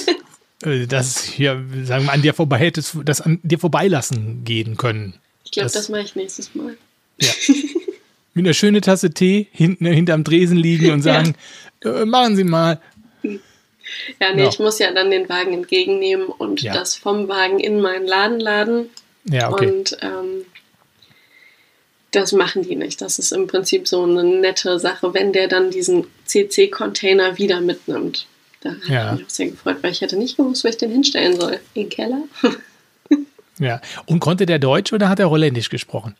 [0.65, 5.15] äh, das hier, sagen wir, an dir vorbei hättest, das an dir vorbeilassen gehen können.
[5.45, 6.77] Ich glaube, das, das mache ich nächstes Mal.
[7.21, 7.31] Ja.
[8.37, 11.35] mit einer schönen Tasse Tee hinten hinterm Dresen liegen und sagen,
[11.83, 12.03] ja.
[12.03, 12.81] äh, machen Sie mal.
[13.23, 14.49] Ja, nee, no.
[14.49, 16.75] ich muss ja dann den Wagen entgegennehmen und ja.
[16.75, 18.91] das vom Wagen in meinen Laden laden.
[19.25, 19.69] Ja, okay.
[19.69, 20.45] Und ähm,
[22.11, 23.01] das machen die nicht.
[23.01, 28.27] Das ist im Prinzip so eine nette Sache, wenn der dann diesen CC-Container wieder mitnimmt.
[28.61, 29.05] Da ja.
[29.05, 31.41] habe ich mich auch sehr gefreut, weil ich hätte nicht gewusst, wo ich den hinstellen
[31.41, 31.61] soll.
[31.75, 32.23] In den Keller?
[33.59, 33.81] ja.
[34.05, 36.17] Und konnte der Deutsch oder hat er Holländisch gesprochen?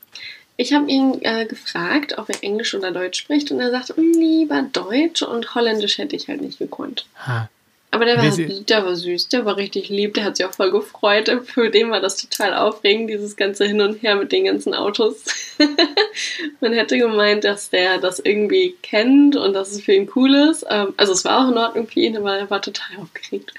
[0.59, 4.13] Ich habe ihn äh, gefragt, ob er Englisch oder Deutsch spricht und er sagt, hm,
[4.13, 7.05] lieber Deutsch und Holländisch hätte ich halt nicht gekonnt.
[7.27, 7.47] Ha.
[7.91, 10.71] Aber der war, der war süß, der war richtig lieb, der hat sich auch voll
[10.71, 11.31] gefreut.
[11.45, 15.23] Für den war das total aufregend, dieses ganze Hin und Her mit den ganzen Autos.
[16.59, 20.65] Man hätte gemeint, dass der das irgendwie kennt und dass es für ihn cool ist.
[20.69, 23.53] Ähm, also es war auch in Ordnung für ihn, aber er war total aufgeregt.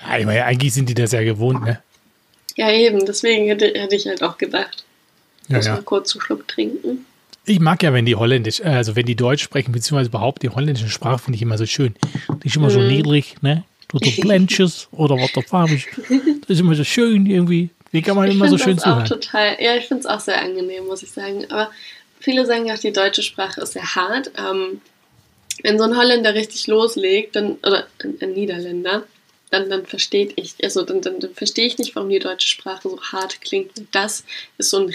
[0.00, 1.82] Ja, ich meine, eigentlich sind die das ja gewohnt, ne?
[2.56, 4.84] Ja, eben, deswegen hätte, hätte ich halt auch gedacht.
[5.48, 5.74] Ja, Muss ja.
[5.74, 7.06] mal kurz einen Schluck trinken.
[7.44, 10.88] Ich mag ja, wenn die Holländisch, also wenn die Deutsch sprechen, beziehungsweise überhaupt die holländische
[10.88, 11.94] Sprache, finde ich immer so schön.
[12.42, 12.88] Die ist immer so mhm.
[12.88, 13.64] niedrig, ne?
[13.88, 15.86] Du so Blänches oder was da farbig.
[16.40, 17.70] Das ist immer so schön irgendwie.
[17.92, 19.04] Wie kann man ich immer so schön zuhören?
[19.04, 21.44] Auch total, ja, ich finde es auch sehr angenehm, muss ich sagen.
[21.50, 21.70] Aber
[22.18, 24.32] viele sagen auch, die deutsche Sprache ist sehr hart.
[24.36, 24.80] Ähm,
[25.62, 29.04] wenn so ein Holländer richtig loslegt, dann, oder ein, ein Niederländer,
[29.58, 32.88] dann, dann verstehe ich, also dann, dann, dann verstehe ich nicht, warum die deutsche Sprache
[32.88, 33.72] so hart klingt.
[33.92, 34.24] Das
[34.58, 34.94] ist so ein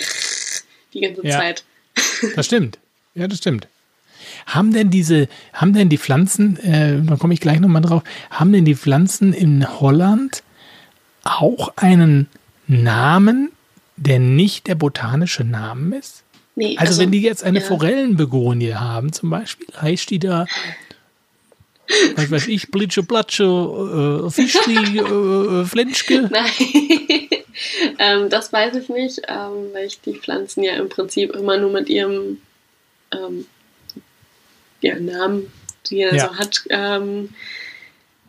[0.93, 1.63] die ganze ja, Zeit.
[2.35, 2.77] Das stimmt.
[3.15, 3.67] Ja, das stimmt.
[4.45, 8.53] Haben denn diese, haben denn die Pflanzen, äh, da komme ich gleich nochmal drauf, haben
[8.53, 10.43] denn die Pflanzen in Holland
[11.23, 12.27] auch einen
[12.67, 13.51] Namen,
[13.97, 16.23] der nicht der botanische Name ist?
[16.55, 17.65] Nee, also, also wenn die jetzt eine ja.
[17.65, 20.45] Forellenbegonie haben zum Beispiel, heißt die da
[22.15, 26.21] was weiß ich, Blitsche, Platsche, äh, Fischli, äh, Flenschke?
[26.31, 26.49] Nein,
[27.99, 31.71] ähm, das weiß ich nicht, ähm, weil ich die Pflanzen ja im Prinzip immer nur
[31.71, 32.41] mit ihrem
[33.11, 33.45] ähm,
[34.81, 35.51] ja, Namen,
[35.89, 36.29] die er ja.
[36.29, 37.29] so hat, ähm,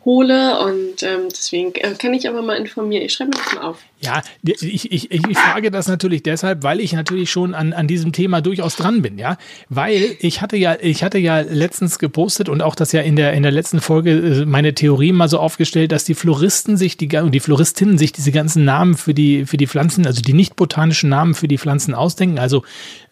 [0.05, 3.03] hole und ähm, deswegen äh, kann ich aber mal informieren.
[3.03, 3.77] Ich schreibe mir das mal auf.
[4.01, 8.11] Ja, ich, ich, ich frage das natürlich deshalb, weil ich natürlich schon an, an diesem
[8.11, 9.37] Thema durchaus dran bin, ja.
[9.69, 13.31] Weil ich hatte ja, ich hatte ja letztens gepostet und auch das ja in der,
[13.31, 17.07] in der letzten Folge äh, meine Theorie mal so aufgestellt, dass die Floristen sich, die,
[17.07, 21.09] die Floristinnen sich diese ganzen Namen für die, für die Pflanzen, also die nicht botanischen
[21.09, 22.39] Namen für die Pflanzen ausdenken.
[22.39, 22.63] Also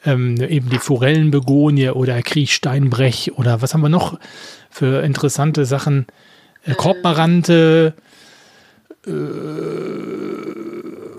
[0.05, 4.19] ähm, eben die Forellenbegonie oder Kriechsteinbrech oder was haben wir noch
[4.69, 6.05] für interessante Sachen?
[6.65, 7.93] Äh, Korbmarante.
[9.05, 9.11] Äh,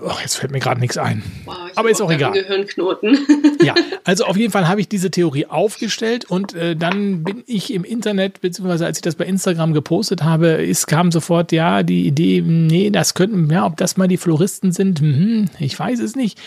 [0.03, 1.23] oh, jetzt fällt mir gerade nichts ein.
[1.45, 2.31] Wow, Aber ist auch egal.
[2.31, 3.17] Gehirnknoten.
[3.63, 7.73] ja, also auf jeden Fall habe ich diese Theorie aufgestellt und äh, dann bin ich
[7.73, 12.05] im Internet, beziehungsweise als ich das bei Instagram gepostet habe, ist, kam sofort ja die
[12.05, 16.15] Idee, nee, das könnten, ja, ob das mal die Floristen sind, hm, ich weiß es
[16.15, 16.39] nicht.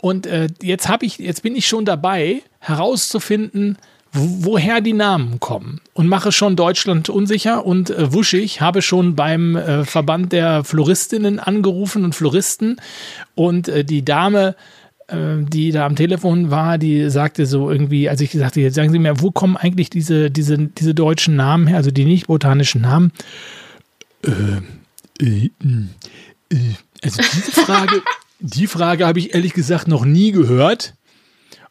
[0.00, 3.76] Und äh, jetzt habe ich, jetzt bin ich schon dabei, herauszufinden,
[4.16, 9.56] woher die Namen kommen und mache schon Deutschland unsicher und äh, wuschig, habe schon beim
[9.56, 12.80] äh, Verband der Floristinnen angerufen und Floristen
[13.34, 14.56] und äh, die Dame,
[15.08, 18.90] äh, die da am Telefon war, die sagte so irgendwie, als ich gesagt jetzt sagen
[18.90, 22.82] Sie mir, wo kommen eigentlich diese, diese, diese deutschen Namen her, also die nicht botanischen
[22.82, 23.12] Namen?
[24.22, 24.62] Äh,
[25.24, 25.50] äh,
[27.02, 28.02] also diese Frage,
[28.40, 30.94] die Frage habe ich ehrlich gesagt noch nie gehört.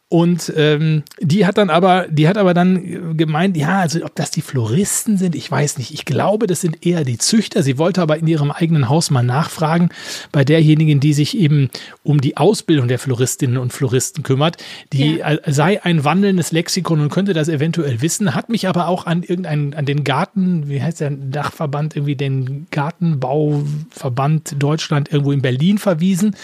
[0.08, 4.30] Und ähm, die hat dann aber, die hat aber dann gemeint, ja, also ob das
[4.30, 5.96] die Floristen sind, ich weiß nicht.
[5.96, 7.64] Ich glaube, das sind eher die Züchter.
[7.64, 9.90] Sie wollte aber in ihrem eigenen Haus mal nachfragen
[10.32, 11.72] bei derjenigen, die sich eben
[12.04, 14.58] um die Ausbildung der Floristinnen und Floristen kümmert.
[14.94, 15.38] Die ja.
[15.48, 19.74] sei ein wandelndes Lexikon und könnte das eventuell wissen, hat mich aber auch an irgendeinen,
[19.74, 26.36] an den Garten, wie heißt der Dachverband, irgendwie den Gartenbauverband Deutschland irgendwo in Berlin verwiesen.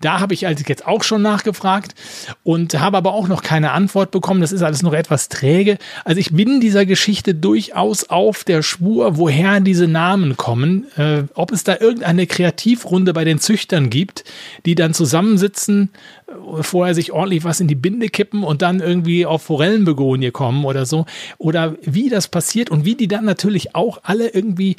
[0.00, 1.94] Da habe ich also jetzt auch schon nachgefragt
[2.42, 4.40] und habe aber auch noch keine Antwort bekommen.
[4.40, 5.78] Das ist alles noch etwas träge.
[6.04, 10.86] Also ich bin dieser Geschichte durchaus auf der Spur, woher diese Namen kommen.
[10.96, 14.24] Äh, ob es da irgendeine Kreativrunde bei den Züchtern gibt,
[14.66, 15.90] die dann zusammensitzen,
[16.28, 20.64] äh, vorher sich ordentlich was in die Binde kippen und dann irgendwie auf Forellenbegonie kommen
[20.64, 21.06] oder so.
[21.38, 24.76] Oder wie das passiert und wie die dann natürlich auch alle irgendwie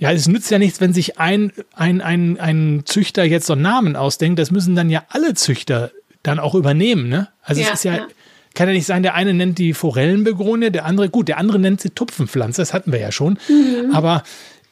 [0.00, 3.62] ja, es nützt ja nichts, wenn sich ein, ein, ein, ein Züchter jetzt so einen
[3.62, 4.38] Namen ausdenkt.
[4.38, 5.90] Das müssen dann ja alle Züchter
[6.22, 7.28] dann auch übernehmen, ne?
[7.42, 8.06] Also ja, es ist ja, ja,
[8.54, 11.80] kann ja nicht sein, der eine nennt die Forellenbegonie, der andere, gut, der andere nennt
[11.80, 13.38] sie Tupfenpflanze, das hatten wir ja schon.
[13.48, 13.94] Mhm.
[13.94, 14.24] Aber,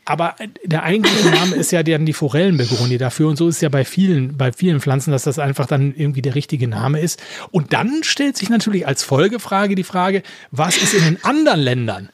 [0.04, 3.84] aber der eigentliche Name ist ja dann die Forellenbegonie dafür und so ist ja bei
[3.84, 7.22] vielen, bei vielen Pflanzen, dass das einfach dann irgendwie der richtige Name ist.
[7.50, 12.08] Und dann stellt sich natürlich als Folgefrage die Frage, was ist in den anderen Ländern?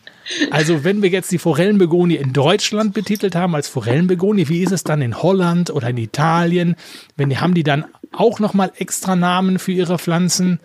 [0.51, 4.85] Also wenn wir jetzt die Forellenbegonie in Deutschland betitelt haben als Forellenbegonie, wie ist es
[4.85, 6.77] dann in Holland oder in Italien?
[7.17, 10.61] Wenn die haben die dann auch nochmal extra Namen für ihre Pflanzen,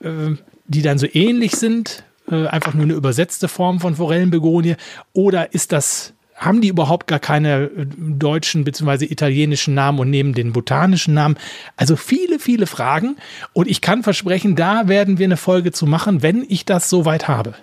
[0.00, 0.36] äh,
[0.66, 4.76] die dann so ähnlich sind, äh, einfach nur eine übersetzte Form von Forellenbegonie?
[5.12, 9.06] Oder ist das, haben die überhaupt gar keine äh, deutschen bzw.
[9.06, 11.36] italienischen Namen und nehmen den botanischen Namen?
[11.76, 13.16] Also viele, viele Fragen.
[13.52, 17.28] Und ich kann versprechen, da werden wir eine Folge zu machen, wenn ich das soweit
[17.28, 17.54] habe.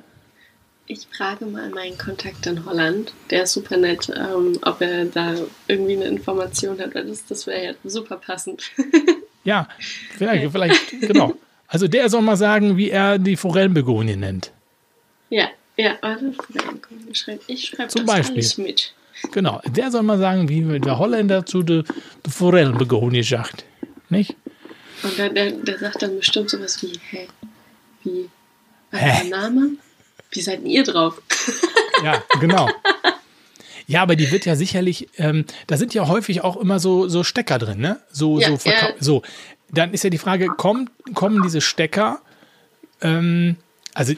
[0.91, 3.13] Ich frage mal meinen Kontakt in Holland.
[3.29, 5.35] Der ist super nett, ähm, ob er da
[5.67, 8.71] irgendwie eine Information hat, weil das, das wäre ja super passend.
[9.49, 9.67] Ja,
[10.15, 11.33] vielleicht, vielleicht, genau.
[11.67, 14.51] Also der soll mal sagen, wie er die Forellenbegonie nennt.
[15.31, 16.33] Ja, ja, warte,
[17.09, 18.35] ich schreibe, ich schreibe Zum das Beispiel.
[18.37, 18.93] alles mit.
[19.31, 21.83] Genau, der soll mal sagen, wie der Holländer zu der,
[22.25, 23.65] der Forellenbegonie sagt.
[24.09, 24.35] Nicht?
[25.01, 27.27] Und der, der, der sagt dann bestimmt sowas wie, hä,
[28.03, 28.29] wie,
[28.91, 29.71] was der Name?
[30.31, 31.19] Wie seid ihr drauf?
[32.03, 32.69] Ja, genau.
[33.89, 37.23] Ja, aber die wird ja sicherlich, ähm, da sind ja häufig auch immer so, so
[37.23, 37.99] Stecker drin, ne?
[38.11, 38.93] So, ja, so, ja.
[38.99, 39.23] so.
[39.71, 42.21] Dann ist ja die Frage, kommen, kommen diese Stecker,
[43.01, 43.55] ähm,
[43.95, 44.17] also äh,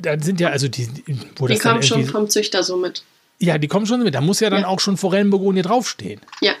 [0.00, 0.88] da sind ja, also die,
[1.36, 3.04] wo die das kommen schon vom Züchter so mit.
[3.38, 4.14] Ja, die kommen schon mit.
[4.14, 4.68] Da muss ja dann ja.
[4.68, 6.22] auch schon Forellenbegonie draufstehen.
[6.40, 6.54] Ja,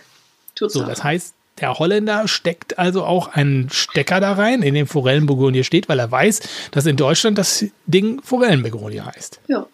[0.54, 0.86] tut's So, auch.
[0.86, 1.32] das heißt,
[1.62, 6.10] der Holländer steckt also auch einen Stecker da rein, in dem Forellenbegonie steht, weil er
[6.10, 6.42] weiß,
[6.72, 9.40] dass in Deutschland das Ding Forellenbegonie heißt.
[9.48, 9.66] Ja.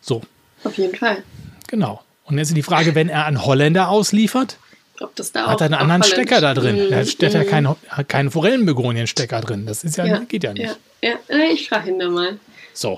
[0.00, 0.22] So.
[0.62, 1.24] Auf jeden Fall.
[1.68, 2.02] Genau.
[2.24, 4.58] Und jetzt ist die Frage, wenn er einen Holländer ausliefert,
[5.32, 6.86] da hat er einen anderen Stecker da drin.
[6.86, 6.90] Mhm.
[6.90, 7.48] Da steht ja Mhm.
[7.48, 7.68] kein,
[8.08, 9.66] keinen Forellenbegonien-Stecker drin.
[9.66, 10.76] Das ist ja, Ja, geht ja nicht.
[11.02, 11.16] Ja, ja.
[11.28, 12.38] Äh, ich frage ihn da mal.
[12.72, 12.96] So.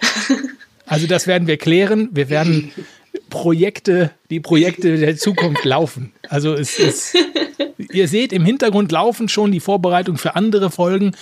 [0.87, 2.09] Also das werden wir klären.
[2.13, 2.71] Wir werden
[3.31, 6.13] Projekte, die Projekte der Zukunft laufen.
[6.29, 7.15] Also es ist,
[7.93, 11.15] ihr seht im Hintergrund laufen schon die Vorbereitung für andere Folgen.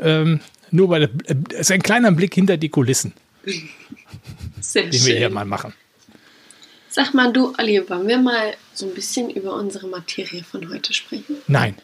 [0.00, 0.40] Ähm,
[0.70, 1.10] nur bei der,
[1.52, 3.12] es ist ein kleiner Blick hinter die Kulissen,
[4.60, 5.32] Sehr den wir hier schön.
[5.34, 5.74] mal machen.
[6.94, 10.92] Sag mal, du, Olli, wollen wir mal so ein bisschen über unsere Materie von heute
[10.92, 11.36] sprechen?
[11.46, 11.74] Nein.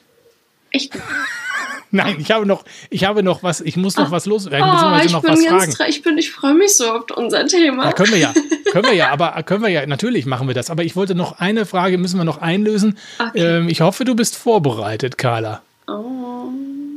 [0.70, 0.94] Echt?
[0.94, 1.06] nicht?
[1.90, 5.06] Nein, ich habe noch, ich habe noch was, ich muss noch was loswerden, Oh, beziehungsweise
[5.06, 5.90] ich noch bin was ganz fragen.
[5.90, 7.86] ich bin, ich freue mich so auf unser Thema.
[7.86, 8.34] Ja, können wir ja.
[8.70, 10.68] Können wir ja, aber können wir ja, natürlich machen wir das.
[10.68, 12.98] Aber ich wollte noch eine Frage, müssen wir noch einlösen.
[13.18, 13.56] Okay.
[13.60, 15.62] Ähm, ich hoffe, du bist vorbereitet, Carla.
[15.86, 16.50] Oh.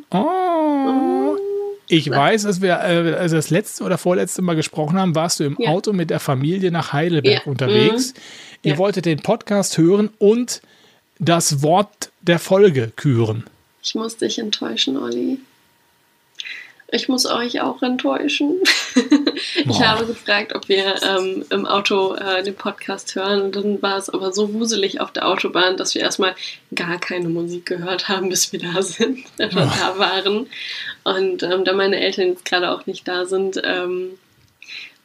[0.10, 1.21] Oh.
[1.92, 5.44] Ich weiß, dass wir äh, also das letzte oder vorletzte Mal gesprochen haben, warst du
[5.44, 5.70] im Ja.
[5.72, 7.52] Auto mit der Familie nach Heidelberg Ja.
[7.52, 8.14] unterwegs.
[8.64, 8.78] Ihr Ja.
[8.78, 10.62] wolltet den Podcast hören und
[11.20, 13.44] das Wort der Folge küren.
[13.84, 15.40] Ich muss dich enttäuschen, Olli.
[16.94, 18.60] Ich muss euch auch enttäuschen.
[19.56, 19.88] ich Boah.
[19.88, 23.44] habe gefragt, ob wir ähm, im Auto äh, den Podcast hören.
[23.44, 26.36] Und dann war es aber so wuselig auf der Autobahn, dass wir erstmal
[26.76, 30.48] gar keine Musik gehört haben, bis wir da sind, äh, da waren.
[31.06, 34.18] Und ähm, da meine Eltern jetzt gerade auch nicht da sind, ähm,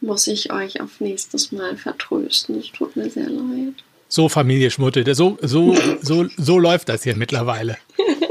[0.00, 2.58] muss ich euch auf nächstes Mal vertrösten.
[2.58, 3.74] Es tut mir sehr leid.
[4.08, 7.76] So, Familie Schmutte, so, so, so, so läuft das hier mittlerweile.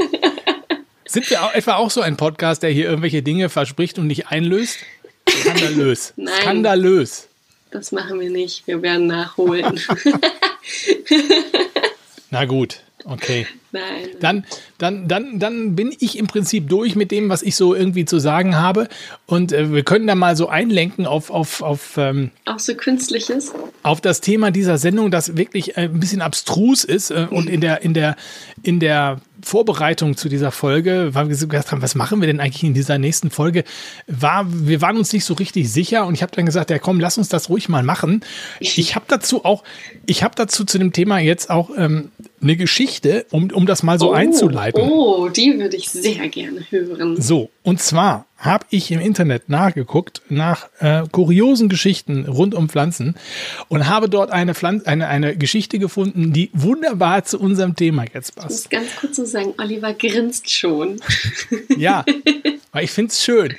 [1.15, 4.27] Sind wir auch, etwa auch so ein Podcast, der hier irgendwelche Dinge verspricht und nicht
[4.27, 4.79] einlöst?
[5.29, 6.11] Skandalös.
[6.17, 6.41] Nein.
[6.41, 7.29] Skandalös.
[7.71, 8.67] Das machen wir nicht.
[8.67, 9.79] Wir werden nachholen.
[12.31, 13.47] Na gut, okay.
[13.71, 14.07] Nein.
[14.21, 14.45] Dann,
[14.77, 18.19] dann, dann, dann bin ich im Prinzip durch mit dem, was ich so irgendwie zu
[18.19, 18.87] sagen habe.
[19.25, 23.51] Und äh, wir können da mal so einlenken auf, auf, auf, ähm, Auch so künstliches.
[23.83, 27.11] auf das Thema dieser Sendung, das wirklich äh, ein bisschen abstrus ist.
[27.11, 28.15] Äh, und in der, in der,
[28.63, 32.63] in der Vorbereitung zu dieser Folge, weil wir gedacht haben, was machen wir denn eigentlich
[32.63, 33.63] in dieser nächsten Folge,
[34.07, 36.99] war, wir waren uns nicht so richtig sicher und ich habe dann gesagt, ja komm,
[36.99, 38.21] lass uns das ruhig mal machen.
[38.77, 39.63] Ich habe dazu auch,
[40.05, 42.11] ich habe dazu zu dem Thema jetzt auch ähm,
[42.41, 44.81] eine Geschichte, um, um das mal so einzuleiten.
[44.81, 47.19] Oh, die würde ich sehr gerne hören.
[47.21, 53.15] So, und zwar habe ich im Internet nachgeguckt nach äh, kuriosen Geschichten rund um Pflanzen
[53.69, 58.29] und habe dort eine, Pflanz eine, eine Geschichte gefunden, die wunderbar zu unserem Thema jetzt
[58.29, 58.49] Ich passt.
[58.49, 60.99] muss ganz kurz so sagen, Oliver grinst schon.
[61.77, 62.05] Ja,
[62.71, 63.55] weil ich finde es schön.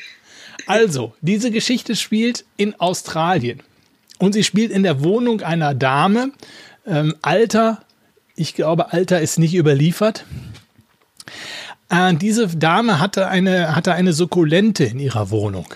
[0.66, 3.60] Also, diese Geschichte spielt in Australien
[4.18, 6.32] und sie spielt in der Wohnung einer Dame.
[6.86, 7.82] Ähm, Alter,
[8.36, 10.24] ich glaube, Alter ist nicht überliefert.
[11.88, 15.66] Äh, diese Dame hatte eine, hatte eine Sukkulente in ihrer Wohnung.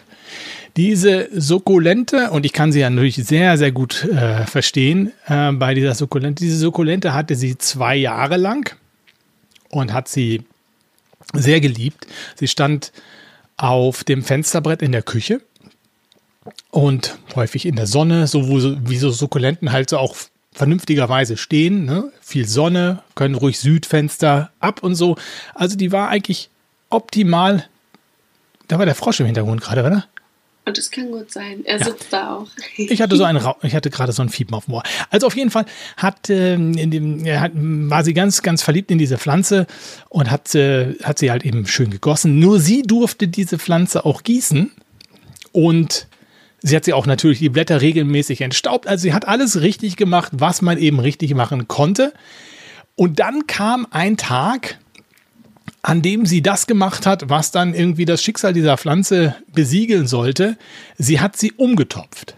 [0.77, 5.75] Diese Sukkulente, und ich kann sie ja natürlich sehr, sehr gut äh, verstehen äh, bei
[5.75, 8.77] dieser Sukkulente, diese Sukkulente hatte sie zwei Jahre lang
[9.71, 10.43] und hat sie
[11.33, 12.07] sehr geliebt.
[12.37, 12.93] Sie stand
[13.57, 15.41] auf dem Fensterbrett in der Küche
[16.71, 18.49] und häufig in der Sonne, so
[18.89, 20.17] wie so Sukkulenten halt so auch
[20.53, 21.85] vernünftigerweise stehen.
[21.85, 22.13] Ne?
[22.21, 25.17] Viel Sonne, können ruhig Südfenster ab und so.
[25.55, 26.51] Also die war eigentlich
[26.89, 27.67] optimal.
[28.69, 30.07] Da war der Frosch im Hintergrund gerade, oder?
[30.67, 31.65] Und es kann gut sein.
[31.65, 32.47] Er sitzt da auch.
[32.77, 34.83] Ich hatte so einen, Ra ich hatte gerade so ein Fiepen auf dem Ohr.
[35.09, 35.65] Also auf jeden Fall
[35.97, 39.67] hat, ähm, in dem, hat, war sie ganz, ganz verliebt in diese Pflanze
[40.11, 42.39] und hat, äh, hat sie halt eben schön gegossen.
[42.39, 44.71] Nur sie durfte diese Pflanze auch gießen
[45.53, 46.07] und
[46.63, 48.87] sie hat sie auch natürlich die Blätter regelmäßig entstaubt.
[48.87, 52.13] Also sie hat alles richtig gemacht, was man eben richtig machen konnte.
[52.97, 54.79] Und dann kam ein Tag,
[55.83, 60.57] an dem sie das gemacht hat, was dann irgendwie das Schicksal dieser Pflanze besiegeln sollte.
[60.99, 62.35] Sie hat sie umgetopft.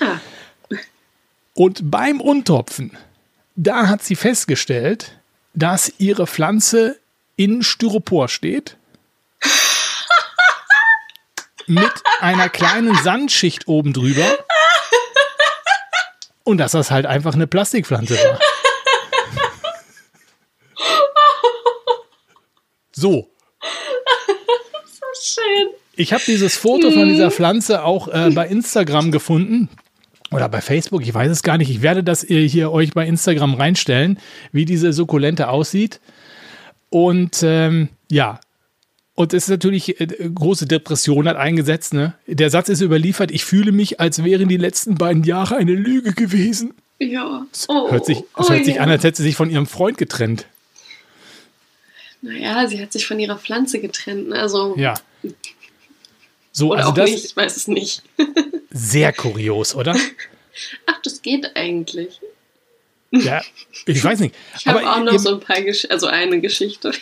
[0.00, 0.18] Ah,
[1.54, 2.92] Und beim Untopfen,
[3.56, 5.18] da hat sie festgestellt,
[5.54, 6.96] dass ihre Pflanze
[7.36, 8.76] in Styropor steht.
[11.66, 14.38] Mit einer kleinen Sandschicht oben drüber.
[16.44, 18.38] Und dass das halt einfach eine Plastikpflanze war.
[22.94, 23.30] So,
[25.22, 25.68] schön.
[25.96, 29.68] Ich habe dieses Foto von dieser Pflanze auch äh, bei Instagram gefunden.
[30.30, 31.70] Oder bei Facebook, ich weiß es gar nicht.
[31.70, 34.18] Ich werde das äh, hier euch bei Instagram reinstellen,
[34.50, 36.00] wie diese Sukkulente aussieht.
[36.88, 38.40] Und ähm, ja,
[39.22, 41.94] und es ist natürlich, äh, große Depression hat eingesetzt.
[41.94, 42.14] Ne?
[42.26, 46.12] Der Satz ist überliefert, ich fühle mich, als wären die letzten beiden Jahre eine Lüge
[46.12, 46.74] gewesen.
[46.98, 47.46] Ja.
[47.52, 48.82] Es Oh, hört sich, es oh hört sich ja.
[48.82, 50.46] an, als hätte sie sich von ihrem Freund getrennt.
[52.20, 54.28] Naja, sie hat sich von ihrer Pflanze getrennt.
[54.28, 54.38] Ne?
[54.38, 54.76] Also.
[54.76, 54.94] Ja.
[56.52, 58.02] So, oder also auch das nicht, ich weiß es nicht.
[58.70, 59.96] sehr kurios, oder?
[60.86, 62.20] Ach, das geht eigentlich.
[63.12, 63.42] Ja,
[63.86, 64.34] ich weiß nicht.
[64.58, 66.92] Ich habe auch noch ihr, so ein paar Gesch also eine Geschichte.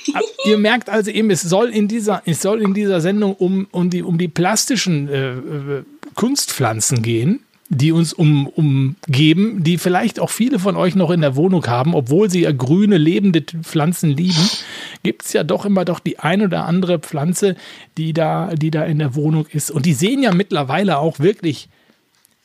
[0.44, 3.88] ihr merkt also eben, es soll in dieser, es soll in dieser Sendung um, um,
[3.90, 5.82] die, um die plastischen äh, äh
[6.16, 11.36] Kunstpflanzen gehen die uns um, umgeben, die vielleicht auch viele von euch noch in der
[11.36, 14.50] Wohnung haben, obwohl sie ja grüne, lebende Pflanzen lieben,
[15.04, 17.54] gibt es ja doch immer doch die ein oder andere Pflanze,
[17.96, 19.70] die da, die da in der Wohnung ist.
[19.70, 21.68] Und die sehen ja mittlerweile auch wirklich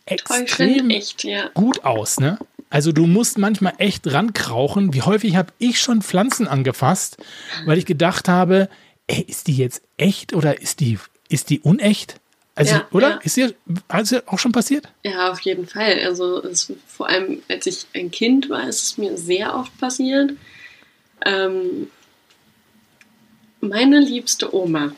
[0.05, 1.49] extrem echt, ja.
[1.55, 2.37] gut aus, ne?
[2.69, 4.93] Also du musst manchmal echt rankrauchen.
[4.93, 7.17] Wie häufig habe ich schon Pflanzen angefasst,
[7.65, 8.69] weil ich gedacht habe,
[9.07, 10.99] ey, ist die jetzt echt oder ist die,
[11.29, 12.19] ist die unecht?
[12.55, 13.09] Also, ja, oder?
[13.09, 13.19] Ja.
[13.21, 13.53] Ist dir
[13.89, 14.87] also auch schon passiert?
[15.03, 15.99] Ja, auf jeden Fall.
[16.05, 20.31] Also, es, vor allem, als ich ein Kind war, ist es mir sehr oft passiert.
[21.25, 21.89] Ähm,
[23.59, 24.93] meine liebste Oma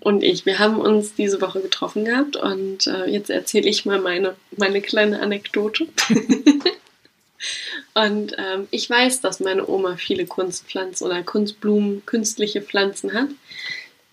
[0.00, 4.00] und ich, wir haben uns diese Woche getroffen gehabt und äh, jetzt erzähle ich mal
[4.00, 5.88] meine, meine kleine Anekdote.
[7.94, 13.28] und ähm, ich weiß, dass meine Oma viele Kunstpflanzen oder Kunstblumen, künstliche Pflanzen hat.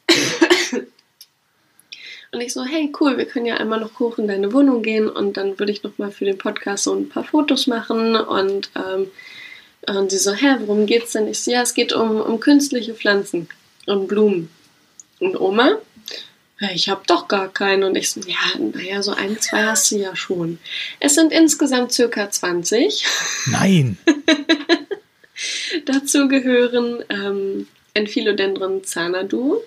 [2.34, 5.10] Und ich so, hey, cool, wir können ja einmal noch hoch in deine Wohnung gehen
[5.10, 8.18] und dann würde ich noch mal für den Podcast so ein paar Fotos machen.
[8.18, 9.08] Und, ähm,
[9.88, 11.28] und sie so, hä, worum geht's denn?
[11.28, 13.48] Ich so, ja, es geht um, um künstliche Pflanzen
[13.86, 14.50] und Blumen.
[15.20, 15.78] Und Oma,
[16.60, 17.88] ja, ich habe doch gar keine.
[17.88, 20.60] Und ich so, ja, naja, so ein, zwei hast du ja schon.
[21.00, 23.06] Es sind insgesamt circa 20.
[23.48, 23.98] Nein.
[25.86, 29.58] Dazu gehören ähm, Enphilodendron Xanadu,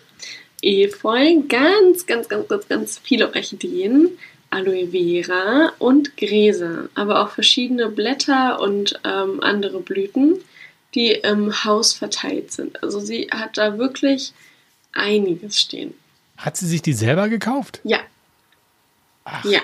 [0.62, 4.18] Efeu, ganz, ganz, ganz, ganz, ganz viele Orchideen,
[4.50, 10.38] Aloe Vera und Gräser, aber auch verschiedene Blätter und ähm, andere Blüten,
[10.94, 12.82] die im Haus verteilt sind.
[12.82, 14.32] Also sie hat da wirklich
[14.92, 15.94] einiges stehen.
[16.36, 17.80] Hat sie sich die selber gekauft?
[17.84, 18.00] Ja.
[19.24, 19.44] Ach.
[19.44, 19.60] Ja.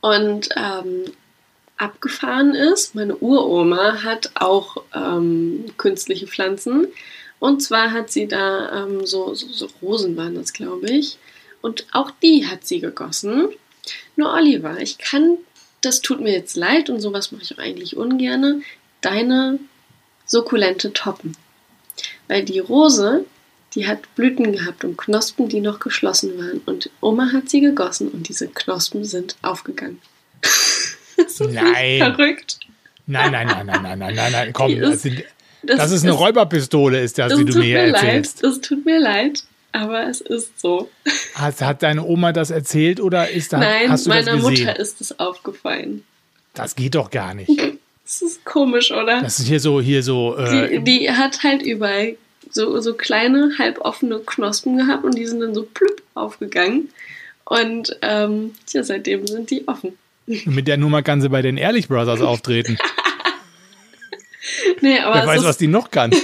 [0.00, 1.04] Und ähm,
[1.76, 6.88] abgefahren ist, meine Uroma hat auch ähm, künstliche Pflanzen
[7.38, 11.18] und zwar hat sie da ähm, so, so, so Rosen waren das, glaube ich.
[11.60, 13.48] Und auch die hat sie gegossen.
[14.16, 15.38] Nur Oliver, ich kann,
[15.80, 18.62] das tut mir jetzt leid und sowas mache ich auch eigentlich ungerne,
[19.00, 19.58] deine
[20.24, 21.36] Sukkulente toppen.
[22.28, 23.24] Weil die Rose,
[23.76, 26.62] die hat Blüten gehabt und Knospen, die noch geschlossen waren.
[26.64, 30.00] Und Oma hat sie gegossen und diese Knospen sind aufgegangen.
[31.38, 31.98] nein.
[31.98, 32.58] Verrückt.
[33.06, 34.80] Nein, nein, nein, nein, nein, nein, nein, nein, komm.
[34.80, 35.22] Das sind,
[35.62, 38.42] das, das ist eine Räuberpistole, ist das, das die du mir, mir erzählst.
[38.42, 40.90] Leid, das tut mir leid, aber es ist so.
[41.34, 44.66] Hat, hat deine Oma das erzählt oder ist da, Nein, hast du meiner das gesehen?
[44.66, 46.02] Mutter ist es aufgefallen.
[46.54, 47.50] Das geht doch gar nicht.
[48.06, 49.20] Das ist komisch, oder?
[49.20, 50.36] Das ist hier so, hier so.
[50.36, 52.16] Äh, die, die hat halt überall
[52.56, 56.88] so, so kleine, halboffene Knospen gehabt und die sind dann so plüpp aufgegangen.
[57.44, 59.96] Und ähm, tja, seitdem sind die offen.
[60.26, 62.78] Mit der Nummer kann sie bei den Ehrlich Brothers auftreten.
[64.80, 66.10] nee, aber Wer weiß, was die noch kann.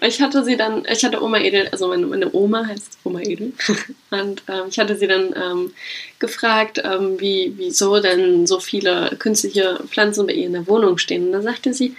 [0.00, 3.52] ich hatte sie dann, ich hatte Oma Edel, also meine, meine Oma heißt Oma Edel.
[4.10, 5.72] Und ähm, ich hatte sie dann ähm,
[6.20, 11.26] gefragt, ähm, wie, wieso denn so viele künstliche Pflanzen bei ihr in der Wohnung stehen.
[11.26, 11.96] Und dann sagte sie,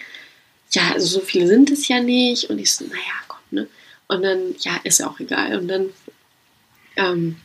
[0.74, 2.49] ja, also so viele sind es ja nicht.
[2.49, 3.67] Und ich so, naja, Gott, ne?
[4.07, 5.57] Und dann, ja, ist ja auch egal.
[5.57, 5.89] Und dann
[6.95, 7.38] ähm,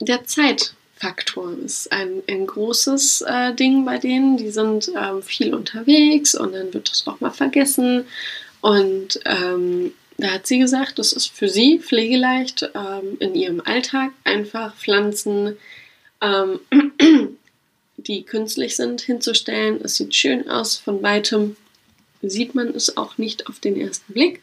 [0.00, 4.36] der Zeit Faktor ist ein, ein großes äh, Ding bei denen.
[4.36, 8.04] Die sind ähm, viel unterwegs und dann wird das auch mal vergessen.
[8.60, 14.10] Und ähm, da hat sie gesagt, das ist für sie pflegeleicht ähm, in ihrem Alltag
[14.24, 15.56] einfach Pflanzen,
[16.20, 16.60] ähm,
[18.06, 19.80] die künstlich sind, hinzustellen.
[19.82, 21.56] Es sieht schön aus von weitem.
[22.22, 24.42] Sieht man es auch nicht auf den ersten Blick.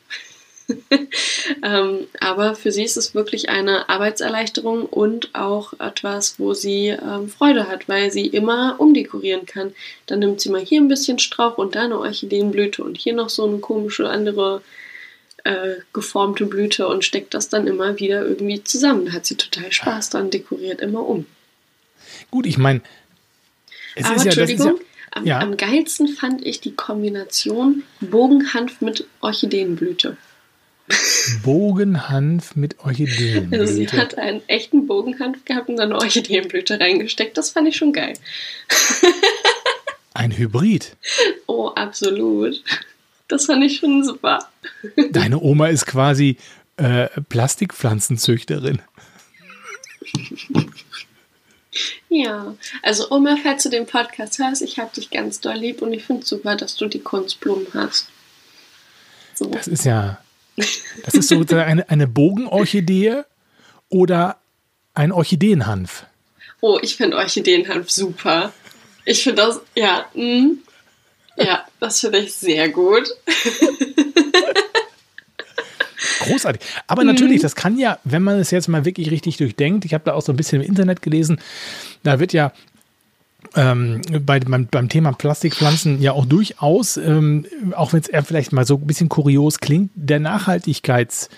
[1.63, 7.29] ähm, aber für sie ist es wirklich eine Arbeitserleichterung und auch etwas, wo sie ähm,
[7.29, 9.73] Freude hat, weil sie immer umdekorieren kann.
[10.07, 13.29] Dann nimmt sie mal hier ein bisschen Strauch und da eine Orchideenblüte und hier noch
[13.29, 14.61] so eine komische andere
[15.43, 19.05] äh, geformte Blüte und steckt das dann immer wieder irgendwie zusammen.
[19.05, 21.25] Da hat sie total Spaß dran, dekoriert immer um.
[22.29, 22.81] Gut, ich meine,
[23.97, 24.79] es aber ist ja, Entschuldigung,
[25.23, 30.17] ja, am, am geilsten fand ich die Kombination Bogenhanf mit Orchideenblüte.
[31.43, 33.57] Bogenhanf mit Orchideenblüte.
[33.61, 37.37] Also sie hat einen echten Bogenhanf gehabt und dann eine Orchideenblüte reingesteckt.
[37.37, 38.13] Das fand ich schon geil.
[40.13, 40.95] Ein Hybrid.
[41.49, 42.61] Oh, absolut.
[43.27, 44.49] Das fand ich schon super.
[45.11, 46.37] Deine Oma ist quasi
[46.75, 48.81] äh, Plastikpflanzenzüchterin.
[52.09, 55.91] Ja, also Oma, falls du den Podcast hörst, ich habe dich ganz doll lieb und
[55.93, 58.07] ich finde es super, dass du die Kunstblumen hast.
[59.35, 59.45] So.
[59.49, 60.21] Das ist ja,
[60.55, 63.23] das ist so eine, eine Bogenorchidee
[63.89, 64.37] oder
[64.93, 66.05] ein Orchideenhanf.
[66.61, 68.53] Oh, ich finde Orchideenhanf super.
[69.05, 70.57] Ich finde das, ja, mh, mm,
[71.37, 73.07] ja, das finde ich sehr gut.
[76.27, 76.61] Großartig.
[76.87, 77.09] Aber mhm.
[77.09, 80.13] natürlich, das kann ja, wenn man es jetzt mal wirklich richtig durchdenkt, ich habe da
[80.13, 81.39] auch so ein bisschen im Internet gelesen,
[82.03, 82.51] da wird ja
[83.55, 88.51] ähm, bei, beim, beim, Thema Plastikpflanzen ja auch durchaus, ähm, auch wenn es eher vielleicht
[88.51, 91.29] mal so ein bisschen kurios klingt, der Nachhaltigkeits-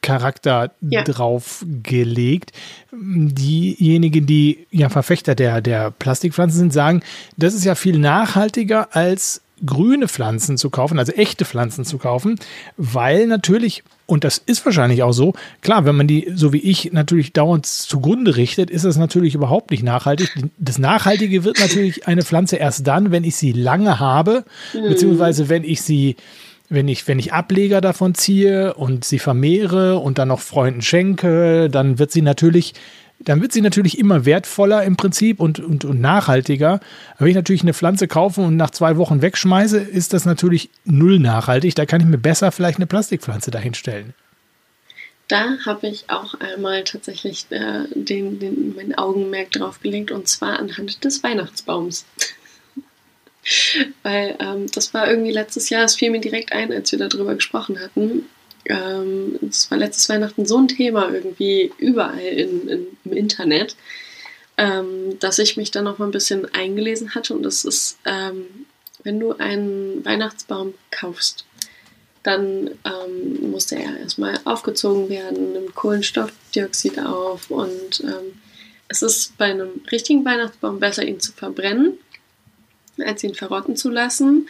[0.00, 1.02] Charakter ja.
[1.02, 2.52] drauf gelegt.
[2.92, 7.02] Diejenigen, die ja Verfechter der, der Plastikpflanzen sind, sagen,
[7.36, 12.36] das ist ja viel nachhaltiger als grüne Pflanzen zu kaufen, also echte Pflanzen zu kaufen,
[12.76, 16.92] weil natürlich, und das ist wahrscheinlich auch so, klar, wenn man die, so wie ich,
[16.92, 20.32] natürlich dauernd zugrunde richtet, ist das natürlich überhaupt nicht nachhaltig.
[20.58, 24.44] Das Nachhaltige wird natürlich eine Pflanze erst dann, wenn ich sie lange habe,
[24.74, 24.88] mhm.
[24.88, 26.16] beziehungsweise wenn ich sie
[26.72, 31.68] wenn ich, wenn ich Ableger davon ziehe und sie vermehre und dann noch Freunden schenke,
[31.68, 32.74] dann wird sie natürlich
[33.22, 36.80] dann wird sie natürlich immer wertvoller im Prinzip und, und, und nachhaltiger.
[37.14, 40.70] Aber wenn ich natürlich eine Pflanze kaufe und nach zwei Wochen wegschmeiße, ist das natürlich
[40.84, 41.74] null nachhaltig.
[41.74, 44.14] Da kann ich mir besser vielleicht eine Plastikpflanze dahinstellen.
[45.28, 50.58] Da habe ich auch einmal tatsächlich äh, den, den, mein Augenmerk drauf gelegt und zwar
[50.58, 52.06] anhand des Weihnachtsbaums.
[54.02, 57.34] Weil ähm, das war irgendwie letztes Jahr, es fiel mir direkt ein, als wir darüber
[57.34, 58.24] gesprochen hatten
[58.66, 63.76] ähm, das war letztes Weihnachten so ein Thema irgendwie überall in, in, im Internet,
[64.56, 67.34] ähm, dass ich mich dann noch mal ein bisschen eingelesen hatte.
[67.34, 68.46] Und das ist, ähm,
[69.02, 71.44] wenn du einen Weihnachtsbaum kaufst,
[72.22, 78.40] dann ähm, muss der ja erstmal aufgezogen werden, nimmt Kohlenstoffdioxid auf und ähm,
[78.88, 81.98] es ist bei einem richtigen Weihnachtsbaum besser, ihn zu verbrennen,
[82.98, 84.48] als ihn verrotten zu lassen.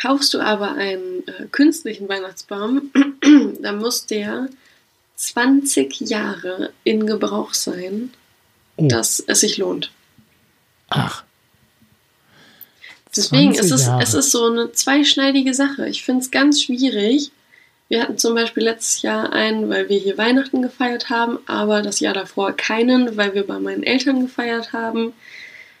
[0.00, 2.90] Kaufst du aber einen äh, künstlichen Weihnachtsbaum,
[3.60, 4.48] dann muss der
[5.16, 8.10] 20 Jahre in Gebrauch sein,
[8.76, 8.88] oh.
[8.88, 9.90] dass es sich lohnt.
[10.88, 11.24] Ach.
[13.14, 15.88] Deswegen ist es, es ist so eine zweischneidige Sache.
[15.88, 17.32] Ich finde es ganz schwierig.
[17.88, 21.98] Wir hatten zum Beispiel letztes Jahr einen, weil wir hier Weihnachten gefeiert haben, aber das
[21.98, 25.12] Jahr davor keinen, weil wir bei meinen Eltern gefeiert haben.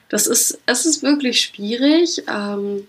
[0.08, 2.24] Das ist, es ist wirklich schwierig.
[2.28, 2.88] Ähm,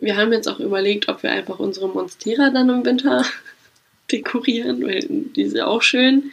[0.00, 3.24] wir haben jetzt auch überlegt, ob wir einfach unsere Monstera dann im Winter
[4.12, 6.32] dekorieren, weil die ist ja auch schön.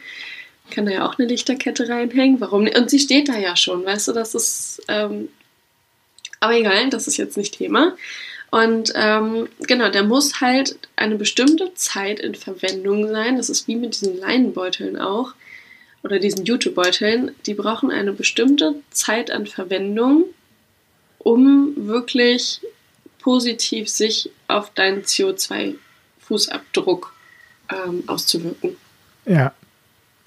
[0.70, 2.40] Kann da ja auch eine Lichterkette reinhängen.
[2.40, 2.76] Warum nicht?
[2.76, 4.82] Und sie steht da ja schon, weißt du, das ist.
[4.88, 5.28] Ähm,
[6.40, 7.96] aber egal, das ist jetzt nicht Thema.
[8.50, 13.36] Und ähm, genau, der muss halt eine bestimmte Zeit in Verwendung sein.
[13.36, 15.34] Das ist wie mit diesen Leinenbeuteln auch.
[16.02, 17.34] Oder diesen Jutebeuteln.
[17.46, 20.24] Die brauchen eine bestimmte Zeit an Verwendung,
[21.18, 22.60] um wirklich
[23.26, 27.08] positiv sich auf deinen CO2-Fußabdruck
[27.72, 28.76] ähm, auszuwirken.
[29.24, 29.52] Ja,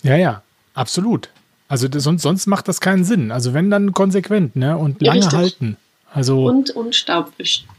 [0.04, 0.43] ja, ja,
[0.74, 1.30] absolut.
[1.70, 3.32] Also das, sonst, sonst macht das keinen Sinn.
[3.32, 4.78] Also wenn dann konsequent, ne?
[4.78, 5.78] Und lange ja, halten.
[6.12, 7.70] Also und, und Staubwischen.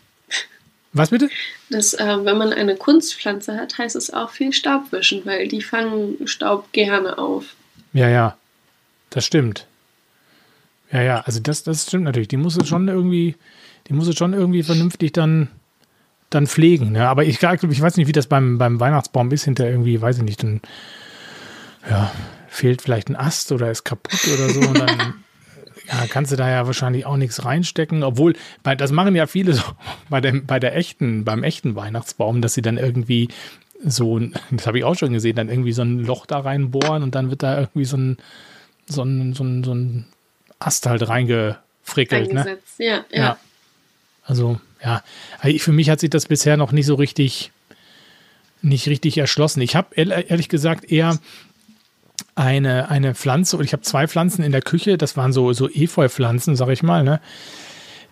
[0.95, 1.29] Was bitte?
[1.69, 6.27] Das, äh, wenn man eine Kunstpflanze hat, heißt es auch viel Staubwischen, weil die fangen
[6.27, 7.45] Staub gerne auf.
[7.93, 8.39] Ja, ja.
[9.11, 9.67] Das stimmt.
[10.91, 12.29] Ja, ja, also das, das stimmt natürlich.
[12.29, 13.35] Die muss es schon irgendwie,
[13.91, 15.49] die muss es schon irgendwie vernünftig dann,
[16.31, 16.93] dann pflegen.
[16.93, 17.09] Ne?
[17.09, 20.23] Aber ich, ich weiß nicht, wie das beim, beim Weihnachtsbaum ist, hinter irgendwie, weiß ich
[20.23, 20.61] nicht, dann
[21.91, 22.13] ja,
[22.49, 24.61] fehlt vielleicht ein Ast oder ist kaputt oder so.
[24.61, 24.89] Und dann
[25.89, 28.05] ja, kannst du da ja wahrscheinlich auch nichts reinstecken.
[28.05, 29.65] Obwohl, bei, das machen ja viele so
[30.09, 33.27] bei, dem, bei der echten, beim echten Weihnachtsbaum, dass sie dann irgendwie
[33.83, 34.21] so,
[34.53, 37.31] das habe ich auch schon gesehen, dann irgendwie so ein Loch da reinbohren und dann
[37.31, 38.19] wird da irgendwie so ein,
[38.87, 40.07] so ein, so ein, so ein
[40.61, 42.33] Ast halt reingefrickelt.
[42.33, 42.59] Ne?
[42.79, 43.39] Ja, ja, ja.
[44.31, 45.03] Also, ja,
[45.59, 47.51] für mich hat sich das bisher noch nicht so richtig,
[48.63, 49.61] nicht richtig erschlossen.
[49.61, 51.19] Ich habe ehrlich gesagt eher
[52.37, 55.69] eine, eine Pflanze, oder ich habe zwei Pflanzen in der Küche, das waren so, so
[55.69, 57.21] Efeu-Pflanzen, sag ich mal, ne?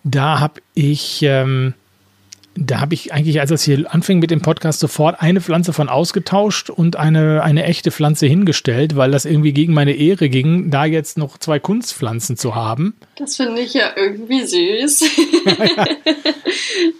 [0.03, 1.73] Da habe ich ähm,
[2.59, 5.87] da habe ich eigentlich, als es hier anfing mit dem Podcast, sofort eine Pflanze von
[5.87, 10.85] ausgetauscht und eine, eine echte Pflanze hingestellt, weil das irgendwie gegen meine Ehre ging, da
[10.85, 12.95] jetzt noch zwei Kunstpflanzen zu haben.
[13.17, 15.01] Das finde ich ja irgendwie süß.
[15.67, 15.85] ja.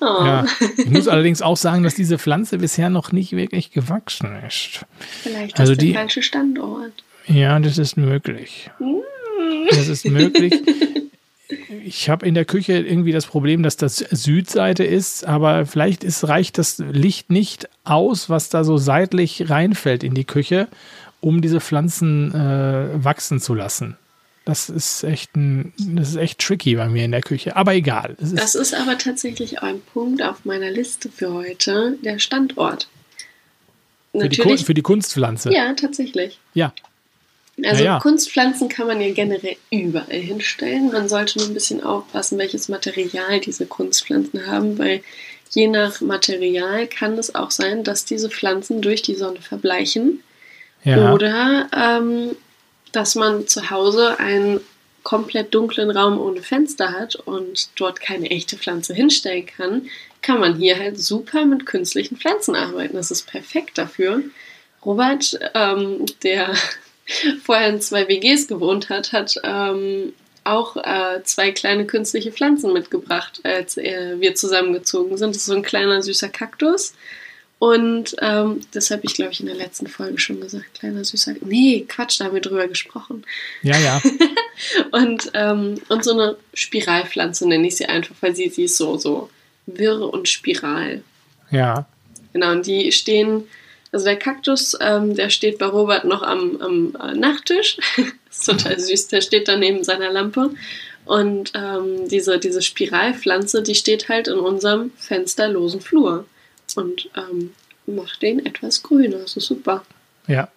[0.01, 0.25] oh.
[0.25, 0.45] ja.
[0.77, 4.85] Ich muss allerdings auch sagen, dass diese Pflanze bisher noch nicht wirklich gewachsen ist.
[4.99, 7.03] Vielleicht also ist der falsche Standort.
[7.27, 8.71] Ja, das ist möglich.
[8.79, 8.99] Mm.
[9.69, 10.53] Das ist möglich.
[11.85, 16.27] ich habe in der Küche irgendwie das Problem, dass das Südseite ist, aber vielleicht ist,
[16.27, 20.67] reicht das Licht nicht aus, was da so seitlich reinfällt in die Küche,
[21.21, 23.97] um diese Pflanzen äh, wachsen zu lassen.
[24.45, 27.55] Das ist echt ein, das ist echt tricky bei mir in der Küche.
[27.55, 28.15] Aber egal.
[28.19, 32.87] Ist das ist aber tatsächlich ein Punkt auf meiner Liste für heute, der Standort.
[34.11, 35.53] Für die, für die, Kunstpflanze.
[35.53, 36.39] Ja, tatsächlich.
[36.55, 36.73] Ja.
[37.65, 37.99] Also ja.
[37.99, 40.91] Kunstpflanzen kann man ja generell überall hinstellen.
[40.91, 45.01] Man sollte nur ein bisschen aufpassen, welches Material diese Kunstpflanzen haben, weil
[45.51, 50.23] je nach Material kann es auch sein, dass diese Pflanzen durch die Sonne verbleichen.
[50.83, 51.13] Ja.
[51.13, 52.35] Oder ähm,
[52.91, 54.61] dass man zu Hause einen
[55.03, 59.89] komplett dunklen Raum ohne Fenster hat und dort keine echte Pflanze hinstellen kann,
[60.21, 62.95] kann man hier halt super mit künstlichen Pflanzen arbeiten.
[62.95, 64.21] Das ist perfekt dafür.
[64.85, 66.53] Robert, ähm, der
[67.43, 73.41] vorher in zwei WGs gewohnt hat, hat ähm, auch äh, zwei kleine künstliche Pflanzen mitgebracht,
[73.43, 75.35] als äh, wir zusammengezogen sind.
[75.35, 76.93] Das ist so ein kleiner süßer Kaktus.
[77.59, 80.79] Und ähm, das habe ich, glaube ich, in der letzten Folge schon gesagt.
[80.79, 81.35] Kleiner süßer.
[81.41, 83.25] Nee, Quatsch, da haben wir drüber gesprochen.
[83.63, 84.01] Ja, ja.
[84.91, 88.97] und, ähm, und so eine Spiralpflanze nenne ich sie einfach, weil sie, sie ist so,
[88.97, 89.29] so
[89.65, 91.03] wirr und spiral.
[91.51, 91.85] Ja.
[92.31, 93.43] Genau, und die stehen
[93.91, 97.77] also der Kaktus, ähm, der steht bei Robert noch am, am äh, Nachttisch.
[98.29, 99.07] ist total süß.
[99.07, 100.51] Der steht da neben seiner Lampe.
[101.05, 106.25] Und ähm, diese, diese Spiralpflanze, die steht halt in unserem fensterlosen Flur.
[106.75, 107.51] Und ähm,
[107.87, 109.17] macht den etwas grüner.
[109.17, 109.83] Das ist super.
[110.27, 110.49] Ja.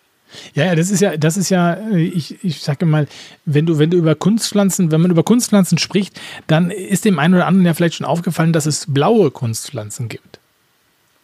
[0.54, 3.06] Ja, ja, das ist ja, das ist ja, äh, ich, ich sage mal,
[3.44, 7.34] wenn du, wenn du über Kunstpflanzen, wenn man über Kunstpflanzen spricht, dann ist dem einen
[7.34, 10.38] oder anderen ja vielleicht schon aufgefallen, dass es blaue Kunstpflanzen gibt.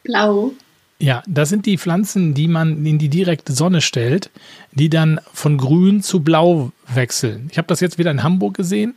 [0.05, 0.53] Blau?
[1.01, 4.31] Ja, das sind die Pflanzen, die man in die direkte Sonne stellt,
[4.73, 7.49] die dann von grün zu blau wechseln.
[7.53, 8.97] Ich habe das jetzt wieder in Hamburg gesehen,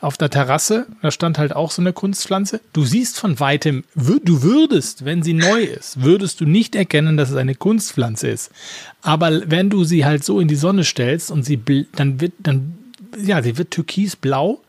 [0.00, 0.86] auf der Terrasse.
[1.02, 2.60] Da stand halt auch so eine Kunstpflanze.
[2.72, 7.30] Du siehst von weitem, du würdest, wenn sie neu ist, würdest du nicht erkennen, dass
[7.30, 8.50] es eine Kunstpflanze ist.
[9.02, 11.60] Aber wenn du sie halt so in die Sonne stellst und sie
[11.94, 12.78] dann wird, dann,
[13.22, 14.62] ja, sie wird türkisblau,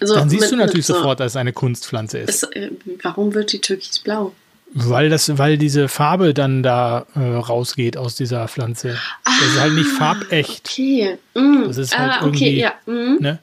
[0.00, 2.44] also dann siehst du natürlich so, sofort, dass es eine Kunstpflanze ist.
[2.44, 2.70] ist äh,
[3.02, 4.32] warum wird die türkisblau?
[4.74, 8.98] Weil das, weil diese Farbe dann da äh, rausgeht aus dieser Pflanze.
[9.24, 10.68] Ah, das ist halt nicht ah, farbecht.
[10.70, 11.18] Okay.
[11.34, 11.64] Mm.
[11.66, 12.60] Das ist halt ah, okay, irgendwie.
[12.60, 12.72] Ja.
[12.86, 13.22] Mm.
[13.22, 13.38] Ne?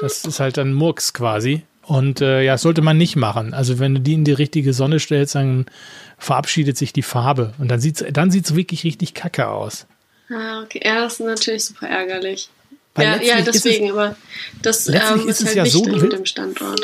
[0.00, 1.62] Das ist halt dann Murks quasi.
[1.82, 3.54] Und äh, ja, das sollte man nicht machen.
[3.54, 5.66] Also wenn du die in die richtige Sonne stellst, dann
[6.18, 7.54] verabschiedet sich die Farbe.
[7.58, 9.86] Und dann sieht es dann sieht's wirklich richtig kacke aus.
[10.28, 10.82] Ah, okay.
[10.84, 12.50] Ja, das ist natürlich super ärgerlich.
[12.98, 14.16] ja, ja, deswegen, es, aber
[14.62, 16.80] das ähm, ist, ist halt ja so, mit dem Standort.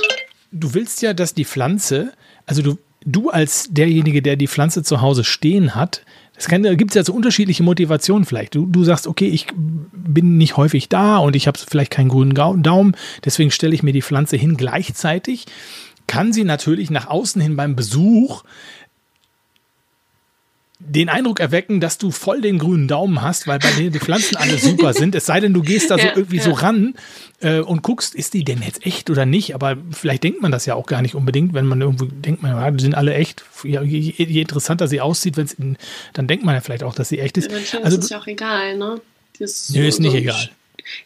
[0.53, 2.13] Du willst ja, dass die Pflanze,
[2.47, 6.95] also du, du als derjenige, der die Pflanze zu Hause stehen hat, es gibt es
[6.95, 8.55] ja so unterschiedliche Motivationen vielleicht.
[8.55, 12.35] Du, du sagst, okay, ich bin nicht häufig da und ich habe vielleicht keinen grünen
[12.35, 14.57] Daumen, deswegen stelle ich mir die Pflanze hin.
[14.57, 15.47] Gleichzeitig
[16.07, 18.43] kann sie natürlich nach außen hin beim Besuch
[20.89, 24.37] den Eindruck erwecken, dass du voll den grünen Daumen hast, weil bei dir die Pflanzen
[24.37, 25.15] alle super sind.
[25.15, 26.43] Es sei denn, du gehst da so ja, irgendwie ja.
[26.43, 26.95] so ran
[27.41, 29.55] äh, und guckst, ist die denn jetzt echt oder nicht?
[29.55, 32.53] Aber vielleicht denkt man das ja auch gar nicht unbedingt, wenn man irgendwo denkt, man,
[32.53, 33.45] ja, die sind alle echt.
[33.65, 35.77] Ja, je, je, interessanter sie aussieht, wenn's in,
[36.13, 37.51] dann denkt man ja vielleicht auch, dass sie echt ist.
[37.51, 39.01] Ja, also, ist ja auch egal, ne?
[39.39, 40.51] Das Nö, ist nicht so egal.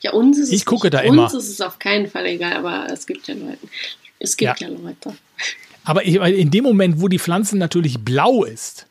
[0.00, 1.24] Ja, uns ist ich es, gucke da uns immer.
[1.24, 3.58] Uns ist es auf keinen Fall egal, aber es gibt ja Leute.
[4.18, 5.16] Es gibt ja, Leute.
[5.84, 8.86] Aber in dem Moment, wo die Pflanze natürlich blau ist,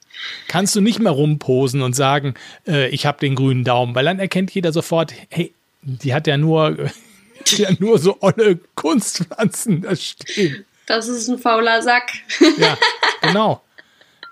[0.47, 2.35] kannst du nicht mehr rumposen und sagen,
[2.67, 6.37] äh, ich habe den grünen Daumen, weil dann erkennt jeder sofort, hey, die hat ja
[6.37, 6.77] nur,
[7.47, 10.65] ja nur so olle Kunstpflanzen da stehen.
[10.85, 12.11] Das ist ein fauler Sack.
[12.57, 12.77] Ja,
[13.21, 13.61] genau.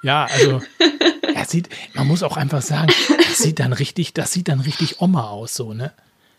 [0.03, 0.61] Ja, also
[1.33, 4.99] er sieht, man muss auch einfach sagen, das sieht dann richtig, das sieht dann richtig
[5.01, 5.93] Oma aus, so, ne?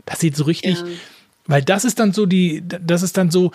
[0.04, 0.86] Das sieht so richtig, ja.
[1.46, 3.52] weil das ist dann so die, das ist dann so,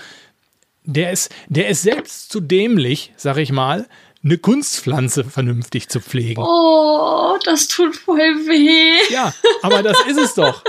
[0.83, 3.87] der ist, der ist selbst zu dämlich, sag ich mal,
[4.21, 6.43] eine Kunstpflanze vernünftig zu pflegen.
[6.45, 9.13] Oh, das tut voll weh.
[9.13, 10.61] Ja, aber das ist es doch.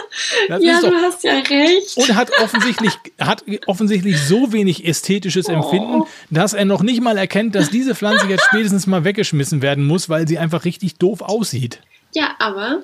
[0.49, 0.91] Das ja, doch.
[0.91, 1.97] du hast ja recht.
[1.97, 5.53] Und hat offensichtlich, hat offensichtlich so wenig ästhetisches oh.
[5.53, 9.85] Empfinden, dass er noch nicht mal erkennt, dass diese Pflanze jetzt spätestens mal weggeschmissen werden
[9.85, 11.81] muss, weil sie einfach richtig doof aussieht.
[12.15, 12.83] Ja, aber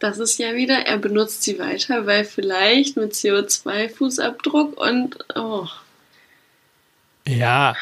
[0.00, 5.66] das ist ja wieder, er benutzt sie weiter, weil vielleicht mit CO2-Fußabdruck und oh.
[7.26, 7.74] Ja,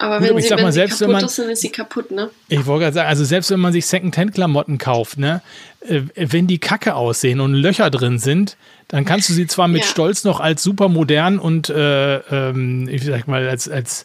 [0.00, 2.10] aber Gut, wenn, aber sie, wenn mal, sie kaputt man, ist, dann ist sie kaputt,
[2.10, 2.30] ne?
[2.48, 5.42] Ich wollte gerade sagen, also selbst wenn man sich Secondhand-Klamotten kauft, ne,
[5.86, 8.56] äh, wenn die kacke aussehen und Löcher drin sind,
[8.88, 9.86] dann kannst du sie zwar mit ja.
[9.86, 14.04] Stolz noch als super modern und äh, ähm, ich sag mal als als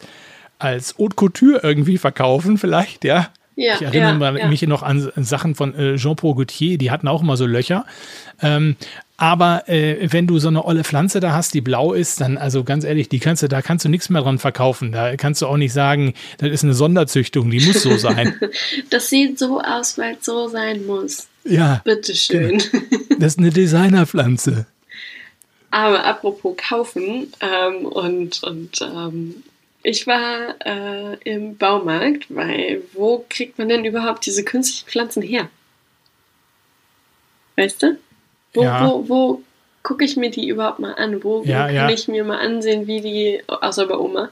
[0.59, 3.29] als Haute Couture irgendwie verkaufen, vielleicht, ja.
[3.57, 7.21] Ja, ich erinnere ja, mich noch an Sachen von äh, Jean-Paul Gaultier, die hatten auch
[7.21, 7.85] immer so Löcher.
[8.41, 8.75] Ähm,
[9.17, 12.63] aber äh, wenn du so eine olle Pflanze da hast, die blau ist, dann, also
[12.65, 14.91] ganz ehrlich, die kannst du, da kannst du nichts mehr dran verkaufen.
[14.91, 18.39] Da kannst du auch nicht sagen, das ist eine Sonderzüchtung, die muss so sein.
[18.89, 21.27] das sieht so aus, weil es so sein muss.
[21.43, 21.81] Ja.
[21.83, 22.61] Bitteschön.
[23.17, 24.65] Das ist eine Designerpflanze.
[25.71, 29.43] Aber apropos kaufen ähm, und, und ähm,
[29.83, 35.47] ich war äh, im Baumarkt, weil wo kriegt man denn überhaupt diese künstlichen Pflanzen her?
[37.55, 37.97] Weißt du?
[38.55, 38.87] Wo, ja.
[38.87, 39.41] wo, wo
[39.83, 41.23] gucke ich mir die überhaupt mal an?
[41.23, 41.89] Wo, ja, kann ja.
[41.89, 44.29] ich mir mal ansehen, wie die, außer bei Oma,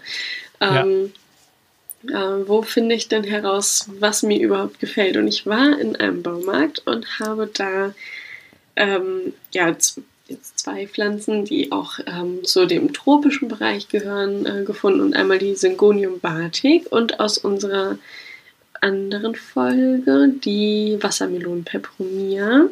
[0.59, 1.11] ähm,
[2.07, 5.17] äh, wo finde ich denn heraus, was mir überhaupt gefällt?
[5.17, 7.93] Und ich war in einem Baumarkt und habe da
[8.75, 9.99] ähm, ja, jetzt
[10.55, 15.01] zwei Pflanzen, die auch ähm, zu dem tropischen Bereich gehören, äh, gefunden.
[15.01, 17.97] Und einmal die Syngonium batik und aus unserer
[18.81, 22.67] anderen Folge die Wassermelonen peperomia.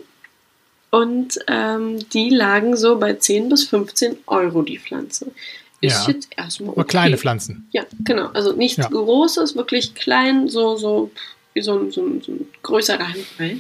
[0.92, 5.32] Und ähm, die lagen so bei 10 bis 15 Euro die Pflanze.
[5.80, 6.14] Ist ja.
[6.14, 6.84] jetzt erstmal okay.
[6.84, 7.68] kleine Pflanzen.
[7.72, 8.28] Ja, genau.
[8.34, 8.88] Also nichts ja.
[8.88, 11.10] Großes, wirklich klein, so, so
[11.54, 13.58] wie so ein, so ein, so ein größerer Handball.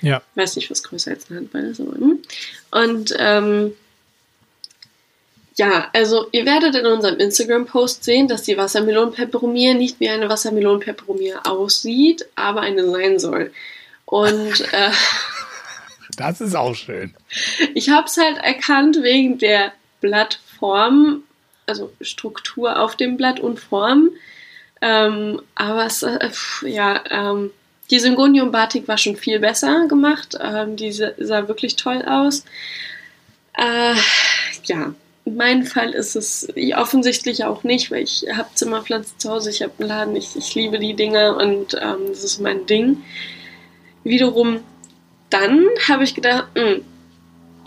[0.00, 0.22] Ja.
[0.34, 1.96] Weiß nicht, was größer als ein Handball ist, aber.
[1.96, 2.20] Hm.
[2.70, 3.72] Und ähm,
[5.56, 11.34] ja, also ihr werdet in unserem Instagram-Post sehen, dass die Wassermelonenpeperomie nicht wie eine Wassermelonenpeperomie
[11.44, 13.52] aussieht, aber eine sein soll.
[14.04, 14.90] Und äh,
[16.18, 17.14] das ist auch schön.
[17.74, 21.22] Ich habe es halt erkannt wegen der Blattform,
[21.66, 24.10] also Struktur auf dem Blatt und Form.
[24.80, 26.30] Ähm, aber es, äh,
[26.62, 27.50] ja, ähm,
[27.90, 30.36] die Syngonium Batik war schon viel besser gemacht.
[30.40, 32.44] Ähm, die sah wirklich toll aus.
[33.54, 33.94] Äh,
[34.64, 34.94] ja,
[35.24, 39.62] in meinem Fall ist es offensichtlich auch nicht, weil ich habe Zimmerpflanzen zu Hause, ich
[39.62, 43.02] habe einen Laden, ich, ich liebe die Dinger und ähm, das ist mein Ding.
[44.04, 44.60] Wiederum
[45.30, 46.84] dann habe ich gedacht, mh, hm,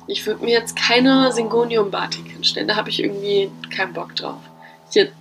[0.07, 2.67] ich würde mir jetzt keine Syngonium Batik hinstellen.
[2.67, 4.41] Da habe ich irgendwie keinen Bock drauf.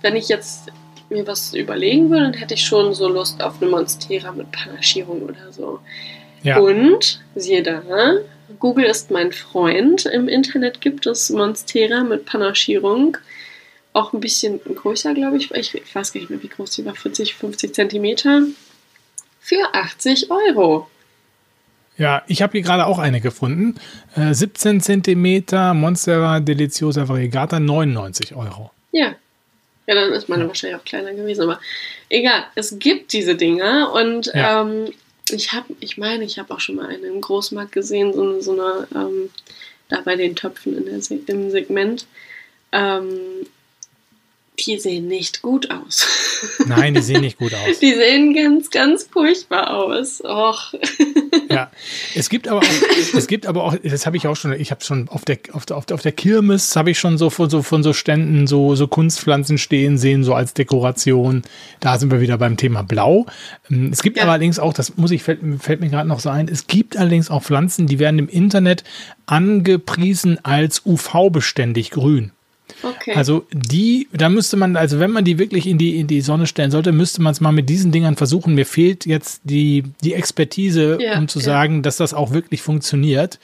[0.01, 0.71] Wenn ich jetzt
[1.09, 5.21] mir was überlegen würde, dann hätte ich schon so Lust auf eine Monstera mit Panaschierung
[5.21, 5.79] oder so.
[6.43, 6.59] Ja.
[6.59, 7.81] Und, siehe da,
[8.59, 10.05] Google ist mein Freund.
[10.05, 13.17] Im Internet gibt es Monstera mit Panaschierung.
[13.93, 15.51] Auch ein bisschen größer, glaube ich.
[15.51, 15.75] ich.
[15.75, 16.95] Ich weiß gar nicht mehr, wie groß die war.
[16.95, 18.43] 40, 50 Zentimeter.
[19.39, 20.87] Für 80 Euro.
[21.97, 23.75] Ja, ich habe hier gerade auch eine gefunden.
[24.15, 28.71] Äh, 17 cm Monstera Deliciosa Variegata, 99 Euro.
[28.91, 29.15] Ja.
[29.87, 31.59] Ja, dann ist meine wahrscheinlich auch kleiner gewesen, aber
[32.09, 32.45] egal.
[32.55, 34.61] Es gibt diese Dinger und ja.
[34.61, 34.93] ähm,
[35.29, 38.41] ich habe, ich meine, ich habe auch schon mal eine im Großmarkt gesehen, so eine,
[38.41, 39.29] so eine ähm,
[39.89, 42.07] da bei den Töpfen in der, im Segment.
[42.71, 43.09] Ähm,
[44.65, 46.07] die sehen nicht gut aus.
[46.65, 47.79] Nein, die sehen nicht gut aus.
[47.79, 50.21] Die sehen ganz, ganz furchtbar aus.
[50.23, 50.73] Och.
[51.49, 51.71] Ja,
[52.15, 54.83] es gibt aber auch, es gibt aber auch, das habe ich auch schon, ich habe
[54.83, 57.83] schon auf der, auf der, auf der, Kirmes habe ich schon so von so von
[57.83, 61.43] so Ständen so, so Kunstpflanzen stehen sehen, so als Dekoration.
[61.79, 63.25] Da sind wir wieder beim Thema Blau.
[63.69, 64.23] Ähm, es gibt ja.
[64.23, 67.29] allerdings auch, das muss ich, fällt, fällt mir gerade noch so ein, es gibt allerdings
[67.29, 68.83] auch Pflanzen, die werden im Internet
[69.25, 72.31] angepriesen als UV-beständig grün.
[72.83, 73.13] Okay.
[73.15, 76.47] Also die, da müsste man, also wenn man die wirklich in die, in die Sonne
[76.47, 78.55] stellen sollte, müsste man es mal mit diesen Dingern versuchen.
[78.55, 81.45] Mir fehlt jetzt die, die Expertise, ja, um zu ja.
[81.45, 83.39] sagen, dass das auch wirklich funktioniert.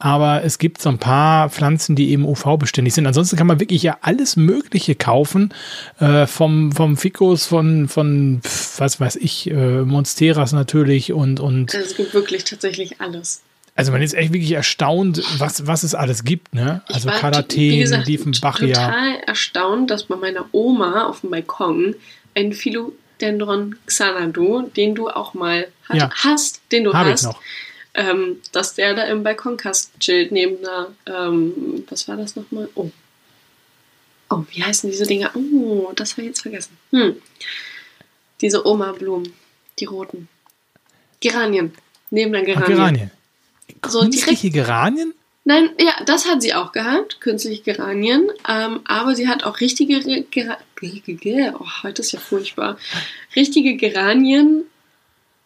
[0.00, 3.06] Aber es gibt so ein paar Pflanzen, die eben UV-beständig sind.
[3.06, 5.52] Ansonsten kann man wirklich ja alles Mögliche kaufen.
[5.98, 8.40] Äh, vom, vom Ficus, von, von,
[8.78, 11.74] was weiß ich, äh, Monsteras natürlich und, und.
[11.74, 13.42] Also es gibt wirklich tatsächlich alles.
[13.80, 16.82] Also man ist echt wirklich erstaunt, was, was es alles gibt, ne?
[16.88, 18.74] Also Karaten, Diefenbachia.
[18.74, 21.94] total erstaunt, dass bei meiner Oma auf dem Balkon
[22.34, 26.10] ein Philodendron Xanadu, den du auch mal hat, ja.
[26.12, 27.40] hast, den du Hab hast, ich noch.
[27.94, 32.68] Ähm, dass der da im Balkonkasten chillt, neben einer, ähm, was war das nochmal?
[32.74, 32.90] Oh.
[34.28, 35.30] Oh, wie heißen diese Dinger?
[35.34, 36.76] Oh, das habe ich jetzt vergessen.
[36.90, 37.16] Hm.
[38.42, 39.32] Diese Oma-Blumen,
[39.78, 40.28] die roten.
[41.20, 41.72] Geranien.
[42.10, 42.62] Neben der Geranien.
[42.62, 43.10] Ach, Geranien.
[43.86, 45.14] So Künstliche direkt, Geranien?
[45.44, 48.30] Nein, ja, das hat sie auch gehabt, künstliche Geranien.
[48.48, 51.56] Ähm, aber sie hat auch richtige Geranien.
[51.58, 52.78] Oh, heute ist ja furchtbar.
[53.34, 54.64] Richtige Geranien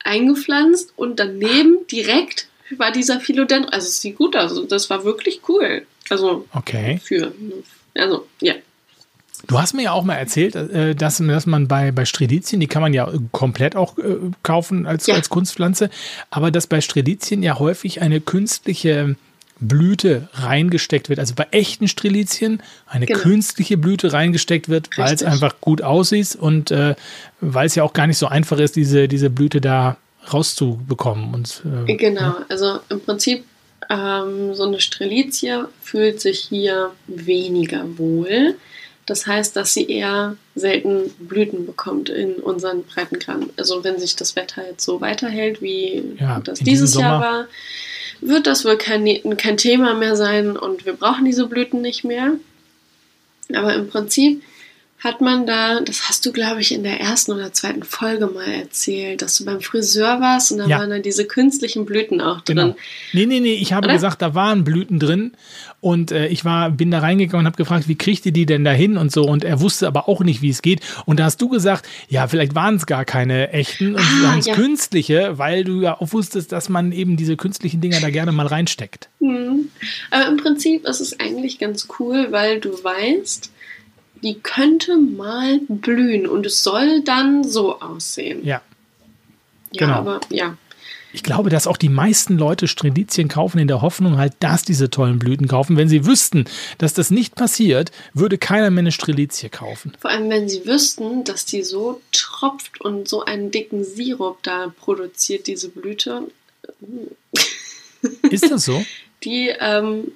[0.02, 3.72] eingepflanzt und daneben direkt war dieser Philodendron.
[3.72, 4.50] Also es sieht gut aus.
[4.50, 5.86] Also das war wirklich cool.
[6.10, 7.00] Also okay.
[7.02, 7.32] für.
[7.94, 8.54] Also, ja.
[9.46, 12.66] Du hast mir ja auch mal erzählt, äh, dass, dass man bei, bei Strelizien, die
[12.66, 15.14] kann man ja komplett auch äh, kaufen als, ja.
[15.14, 15.90] als Kunstpflanze,
[16.30, 19.16] aber dass bei Strelizien ja häufig eine künstliche
[19.60, 21.18] Blüte reingesteckt wird.
[21.18, 23.20] Also bei echten Strelizien eine genau.
[23.20, 26.94] künstliche Blüte reingesteckt wird, weil es einfach gut aussieht und äh,
[27.40, 29.96] weil es ja auch gar nicht so einfach ist, diese, diese Blüte da
[30.32, 31.34] rauszubekommen.
[31.34, 32.46] Und, äh, genau, ne?
[32.48, 33.44] also im Prinzip
[33.90, 38.56] ähm, so eine Strelizie fühlt sich hier weniger wohl.
[39.06, 43.50] Das heißt, dass sie eher selten Blüten bekommt in unseren Breitengraden.
[43.56, 47.48] Also wenn sich das Wetter jetzt so weiterhält, wie ja, das dieses Jahr war,
[48.20, 52.32] wird das wohl kein, kein Thema mehr sein und wir brauchen diese Blüten nicht mehr.
[53.54, 54.42] Aber im Prinzip
[55.04, 58.48] hat man da, das hast du, glaube ich, in der ersten oder zweiten Folge mal
[58.48, 60.78] erzählt, dass du beim Friseur warst und da ja.
[60.78, 62.56] waren da diese künstlichen Blüten auch drin.
[62.56, 62.76] Genau.
[63.12, 63.94] Nee, nee, nee, ich habe oder?
[63.94, 65.32] gesagt, da waren Blüten drin
[65.80, 68.64] und äh, ich war, bin da reingegangen und habe gefragt, wie kriegt ihr die denn
[68.64, 71.24] da hin und so und er wusste aber auch nicht, wie es geht und da
[71.24, 74.54] hast du gesagt, ja, vielleicht waren es gar keine echten und ah, waren es ja.
[74.54, 78.46] künstliche, weil du ja auch wusstest, dass man eben diese künstlichen Dinger da gerne mal
[78.46, 79.10] reinsteckt.
[79.20, 79.68] Mhm.
[80.10, 83.50] Aber im Prinzip ist es eigentlich ganz cool, weil du weißt,
[84.24, 88.44] die könnte mal blühen und es soll dann so aussehen.
[88.44, 88.62] Ja.
[89.72, 89.94] Ja, genau.
[89.98, 90.56] aber ja.
[91.12, 94.90] Ich glaube, dass auch die meisten Leute Strelizien kaufen in der Hoffnung halt, dass diese
[94.90, 95.76] tollen Blüten kaufen.
[95.76, 96.46] Wenn sie wüssten,
[96.78, 99.92] dass das nicht passiert, würde keiner mehr eine Strelizie kaufen.
[100.00, 104.72] Vor allem, wenn sie wüssten, dass die so tropft und so einen dicken Sirup da
[104.80, 106.22] produziert, diese Blüte.
[108.30, 108.84] Ist das so?
[109.22, 110.12] Die ähm,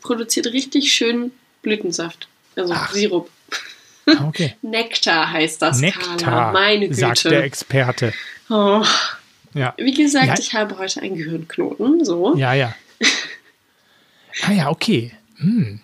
[0.00, 1.30] produziert richtig schön
[1.62, 2.26] Blütensaft.
[2.56, 2.92] Also Ach.
[2.92, 3.30] Sirup.
[4.06, 4.54] Ah, okay.
[4.62, 6.52] Nektar heißt das, Nektar, Carla.
[6.52, 7.00] Meine Güte.
[7.00, 8.12] Sagt der Experte.
[8.50, 8.84] Oh.
[9.54, 9.74] Ja.
[9.78, 10.34] Wie gesagt, ja.
[10.38, 12.04] ich habe heute einen Gehirnknoten.
[12.04, 12.36] So.
[12.36, 12.74] Ja, ja.
[14.42, 15.12] ah ja, okay.
[15.36, 15.80] Hm.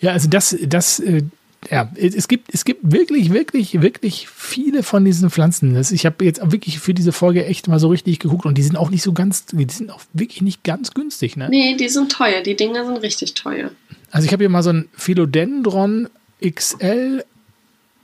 [0.00, 1.22] Ja, also das, das, äh,
[1.70, 5.74] ja, es gibt, es gibt wirklich, wirklich, wirklich viele von diesen Pflanzen.
[5.74, 8.62] Das, ich habe jetzt wirklich für diese Folge echt mal so richtig geguckt und die
[8.62, 11.48] sind auch nicht so ganz, die sind auch wirklich nicht ganz günstig, ne?
[11.50, 12.42] Nee, die sind teuer.
[12.42, 13.70] Die Dinger sind richtig teuer.
[14.10, 16.08] Also ich habe hier mal so ein Philodendron
[16.44, 17.24] XL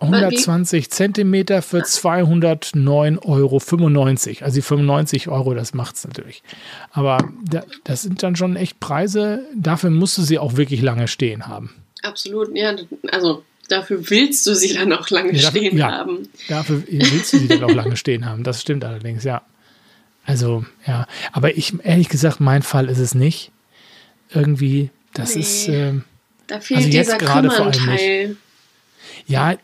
[0.05, 3.57] 120 Zentimeter für 209,95 Euro.
[4.45, 6.43] Also die 95 Euro, das macht es natürlich.
[6.93, 7.19] Aber
[7.85, 9.45] das sind dann schon echt Preise.
[9.55, 11.75] Dafür musst du sie auch wirklich lange stehen haben.
[12.03, 12.77] Absolut, ja.
[13.11, 16.29] Also dafür willst du sie dann auch lange ja, dafür, stehen ja, haben.
[16.49, 18.45] Dafür willst du sie dann auch lange stehen haben.
[18.45, 19.43] Das stimmt allerdings, ja.
[20.27, 21.07] Also, ja.
[21.33, 23.51] Aber ich, ehrlich gesagt, mein Fall ist es nicht.
[24.31, 25.41] Irgendwie, das nee.
[25.41, 25.69] ist.
[25.69, 25.93] Äh,
[26.47, 28.37] da fehlt also jetzt gerade vor allem nicht.
[29.27, 29.57] Ja,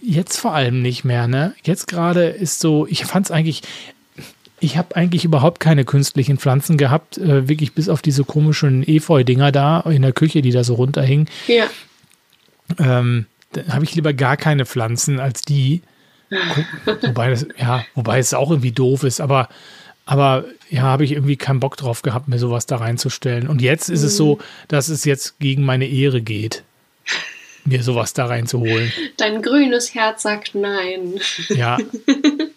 [0.00, 1.54] jetzt vor allem nicht mehr, ne?
[1.62, 3.62] Jetzt gerade ist so, ich fand es eigentlich,
[4.60, 9.52] ich habe eigentlich überhaupt keine künstlichen Pflanzen gehabt, äh, wirklich bis auf diese komischen Efeu-Dinger
[9.52, 11.28] da in der Küche, die da so runterhingen.
[11.46, 11.66] Ja.
[12.78, 15.82] Ähm, dann habe ich lieber gar keine Pflanzen als die.
[17.02, 19.48] wobei das, ja, wobei es auch irgendwie doof ist, aber
[20.04, 23.46] aber ja, habe ich irgendwie keinen Bock drauf gehabt, mir sowas da reinzustellen.
[23.46, 24.06] Und jetzt ist mhm.
[24.06, 24.40] es so, mhm.
[24.68, 26.64] dass es jetzt gegen meine Ehre geht,
[27.64, 28.92] mir sowas da reinzuholen.
[29.16, 31.20] Dein grünes Herz sagt nein.
[31.48, 31.78] Ja.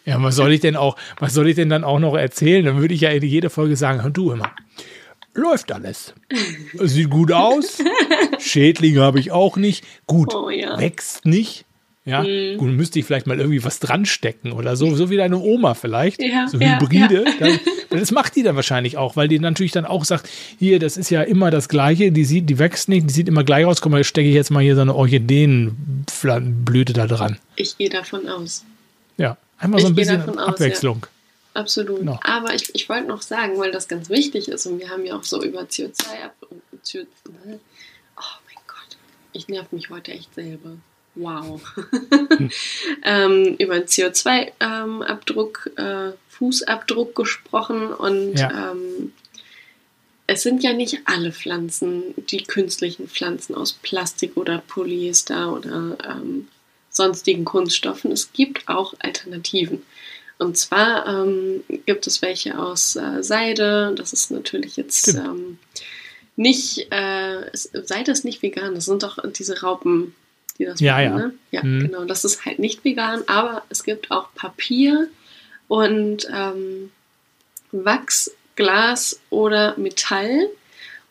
[0.04, 2.66] Ja, was soll ich denn auch, was soll ich denn dann auch noch erzählen?
[2.66, 4.52] Dann würde ich ja in jede Folge sagen, hör du immer.
[5.34, 6.14] Läuft alles.
[6.74, 7.78] Sieht gut aus.
[8.40, 9.86] Schädlinge habe ich auch nicht.
[10.08, 10.78] Gut, oh, ja.
[10.80, 11.66] wächst nicht.
[12.04, 12.58] Ja, mhm.
[12.58, 15.76] gut, müsste ich vielleicht mal irgendwie was dran stecken oder so, so wie deine Oma
[15.76, 16.22] vielleicht.
[16.22, 17.26] Ja, so Hybride.
[17.40, 17.60] Ja, ja.
[17.92, 20.28] das macht die dann wahrscheinlich auch, weil die natürlich dann auch sagt,
[20.58, 23.44] hier, das ist ja immer das Gleiche, die sieht, die wächst nicht, die sieht immer
[23.44, 27.38] gleich aus, komm mal, stecke ich jetzt mal hier so eine Orchideenblüte da dran.
[27.56, 28.66] Ich gehe davon aus.
[29.18, 31.04] Ja, einmal so ein bisschen Abwechslung.
[31.04, 31.10] Aus,
[31.54, 32.00] Absolut.
[32.00, 32.20] Genau.
[32.24, 35.16] Aber ich, ich wollte noch sagen, weil das ganz wichtig ist und wir haben ja
[35.16, 36.36] auch so über CO2 ab.
[36.42, 38.98] CO, oh mein Gott,
[39.34, 40.78] ich nerv mich heute echt selber.
[41.16, 41.62] Wow.
[43.04, 48.72] ähm, über den CO2-Abdruck, ähm, äh, Fußabdruck gesprochen und ja.
[48.72, 49.14] ähm,
[50.28, 56.48] es sind ja nicht alle Pflanzen, die künstlichen Pflanzen aus Plastik oder Polyester oder ähm,
[56.90, 58.12] sonstigen Kunststoffen.
[58.12, 59.84] Es gibt auch Alternativen.
[60.38, 63.94] Und zwar ähm, gibt es welche aus äh, Seide.
[63.96, 65.60] Das ist natürlich jetzt ähm,
[66.36, 68.74] nicht, äh, Seide ist nicht vegan.
[68.74, 70.16] Das sind doch diese Raupen,
[70.62, 71.02] die das ja, machen.
[71.02, 71.34] Ja, ne?
[71.52, 71.80] ja mhm.
[71.88, 72.06] genau.
[72.06, 75.08] Das ist halt nicht vegan, aber es gibt auch Papier
[75.68, 76.92] und ähm,
[77.72, 80.48] Wachs, Glas oder Metall.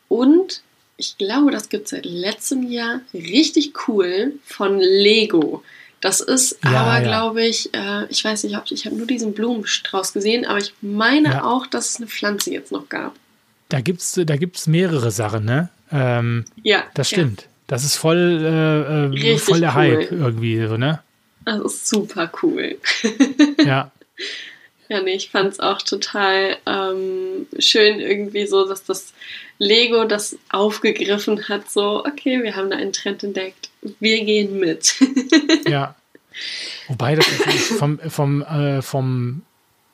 [0.09, 0.63] Und
[0.97, 5.63] ich glaube, das gibt es seit letztem Jahr richtig cool von Lego.
[6.01, 7.01] Das ist ja, aber, ja.
[7.01, 10.73] glaube ich, äh, ich weiß nicht, ob ich habe nur diesen Blumenstrauß gesehen, aber ich
[10.81, 11.45] meine ja.
[11.45, 13.15] auch, dass es eine Pflanze jetzt noch gab.
[13.69, 15.69] Da gibt es da gibt's mehrere Sachen, ne?
[15.93, 16.85] Ähm, ja.
[16.95, 17.47] Das stimmt.
[17.71, 19.75] Das ist voll, äh, äh, voll der cool.
[19.77, 21.05] Hype irgendwie, so, ne?
[21.45, 22.79] Das ist super cool.
[23.65, 23.93] ja.
[24.89, 29.15] Ja, nee, ich fand es auch total ähm, schön irgendwie so, dass das
[29.59, 34.97] Lego das aufgegriffen hat, so, okay, wir haben da einen Trend entdeckt, wir gehen mit.
[35.69, 35.95] ja.
[36.89, 37.27] Wobei das
[37.79, 39.43] vom, vom, äh, vom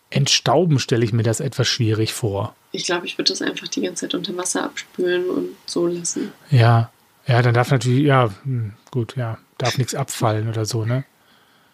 [0.09, 2.57] Entstauben stelle ich mir das etwas schwierig vor.
[2.72, 6.33] Ich glaube, ich würde das einfach die ganze Zeit unter Wasser abspülen und so lassen.
[6.51, 6.91] Ja,
[7.27, 11.05] ja, dann darf natürlich, ja, hm, gut, ja, darf nichts abfallen oder so, ne?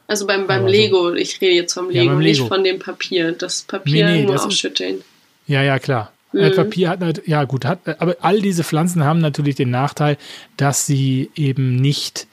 [0.07, 1.14] Also beim, beim Lego, so.
[1.14, 3.32] ich rede jetzt vom Lego, ja, Lego, nicht von dem Papier.
[3.32, 4.98] Das Papier nee, nee, nur das ausschütteln.
[4.98, 5.05] Ist,
[5.46, 6.12] ja, ja, klar.
[6.32, 6.55] Mhm.
[6.55, 10.16] Papier hat, ja gut, hat, aber all diese Pflanzen haben natürlich den Nachteil,
[10.57, 12.26] dass sie eben nicht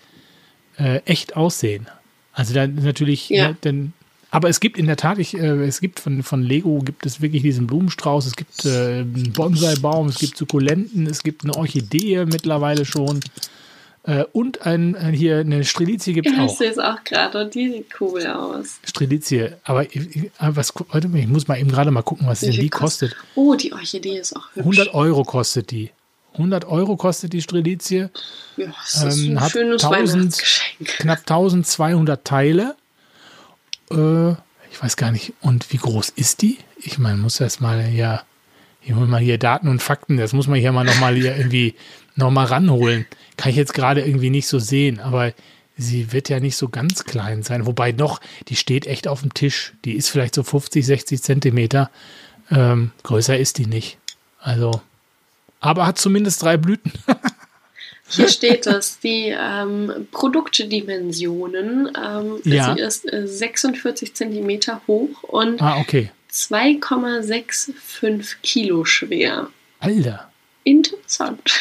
[0.78, 1.88] äh, echt aussehen.
[2.34, 3.50] Also da natürlich, ja.
[3.50, 3.94] ne, denn,
[4.32, 7.22] aber es gibt in der Tat, ich, äh, es gibt von, von Lego gibt es
[7.22, 12.26] wirklich diesen Blumenstrauß, es gibt äh, einen Bonsai-Baum, es gibt Sukkulenten, es gibt eine Orchidee
[12.26, 13.22] mittlerweile schon.
[14.04, 16.46] Äh, und ein, ein, hier eine Strelizie gibt es auch.
[16.46, 18.80] Ich sehe es auch gerade und die sieht cool aus.
[18.84, 22.70] Strelizie, aber ich, was, warte ich muss mal eben gerade mal gucken, was denn die
[22.70, 23.12] kostet.
[23.12, 23.28] kostet.
[23.36, 24.80] Oh, die Orchidee ist auch hübsch.
[24.80, 25.92] 100 Euro kostet die.
[26.34, 28.10] 100 Euro kostet die Strelizie.
[28.56, 30.38] Ja, das ist ähm, ein schönes 1000,
[30.86, 32.76] Knapp 1200 Teile.
[33.92, 34.32] Äh,
[34.72, 35.34] ich weiß gar nicht.
[35.42, 36.58] Und wie groß ist die?
[36.78, 38.22] Ich meine, muss erst mal hier,
[38.82, 40.18] ich hol mal hier Daten und Fakten.
[40.18, 41.76] Das muss man hier mal nochmal hier irgendwie
[42.16, 43.06] nochmal ranholen.
[43.38, 45.34] Kann ich jetzt gerade irgendwie nicht so sehen, aber
[45.78, 47.66] sie wird ja nicht so ganz klein sein.
[47.66, 49.74] Wobei noch, die steht echt auf dem Tisch.
[49.86, 51.90] Die ist vielleicht so 50, 60 Zentimeter.
[52.52, 53.98] Ähm, größer ist die nicht.
[54.40, 54.82] Also,
[55.60, 56.92] aber hat zumindest drei Blüten.
[58.10, 61.92] Hier steht es, die ähm, Produktdimensionen.
[61.96, 62.74] Ähm, ja.
[62.74, 66.12] Sie ist äh, 46 Zentimeter hoch und ah, okay.
[66.32, 69.50] 2,65 Kilo schwer.
[69.80, 70.32] Alter.
[70.64, 71.52] Interessant.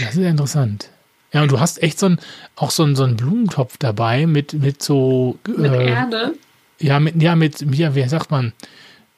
[0.00, 0.90] Das ist interessant.
[1.32, 2.20] Ja, und du hast echt so ein,
[2.56, 5.38] auch so einen, so Blumentopf dabei mit, mit so.
[5.46, 6.34] Mit äh, Erde?
[6.78, 8.52] Ja, mit, ja, mit, ja, wie sagt man?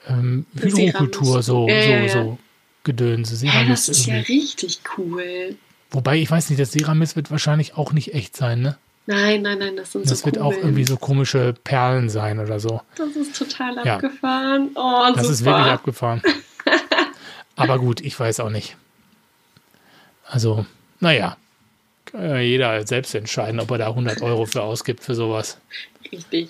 [0.09, 2.39] Ähm, Hydrokultur, so, ja, so, so
[2.85, 3.47] Gedönse.
[3.47, 4.39] Ja, das ist irgendwie.
[4.39, 5.57] ja richtig cool.
[5.95, 8.77] Wobei, ich weiß nicht, das Ceramis wird wahrscheinlich auch nicht echt sein, ne?
[9.07, 12.41] Nein, nein, nein, das sind das so Das wird auch irgendwie so komische Perlen sein
[12.41, 12.81] oder so.
[12.97, 14.71] Das ist total abgefahren.
[14.75, 15.33] Oh, das super.
[15.33, 16.23] ist wirklich abgefahren.
[17.57, 18.77] Aber gut, ich weiß auch nicht.
[20.27, 20.67] Also,
[20.99, 21.37] naja,
[22.07, 25.59] kann ja jeder selbst entscheiden, ob er da 100 Euro für ausgibt für sowas.
[26.11, 26.49] Richtig.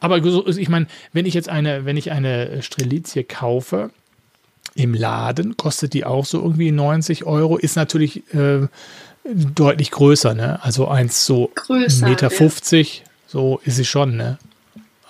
[0.00, 3.90] Aber ich meine, wenn ich jetzt eine, wenn ich eine Strelizie kaufe
[4.74, 8.68] im Laden, kostet die auch so irgendwie 90 Euro, ist natürlich äh,
[9.24, 10.62] deutlich größer, ne?
[10.62, 13.10] Also eins so größer, Meter 50, ja.
[13.26, 14.38] so ist sie schon, ne?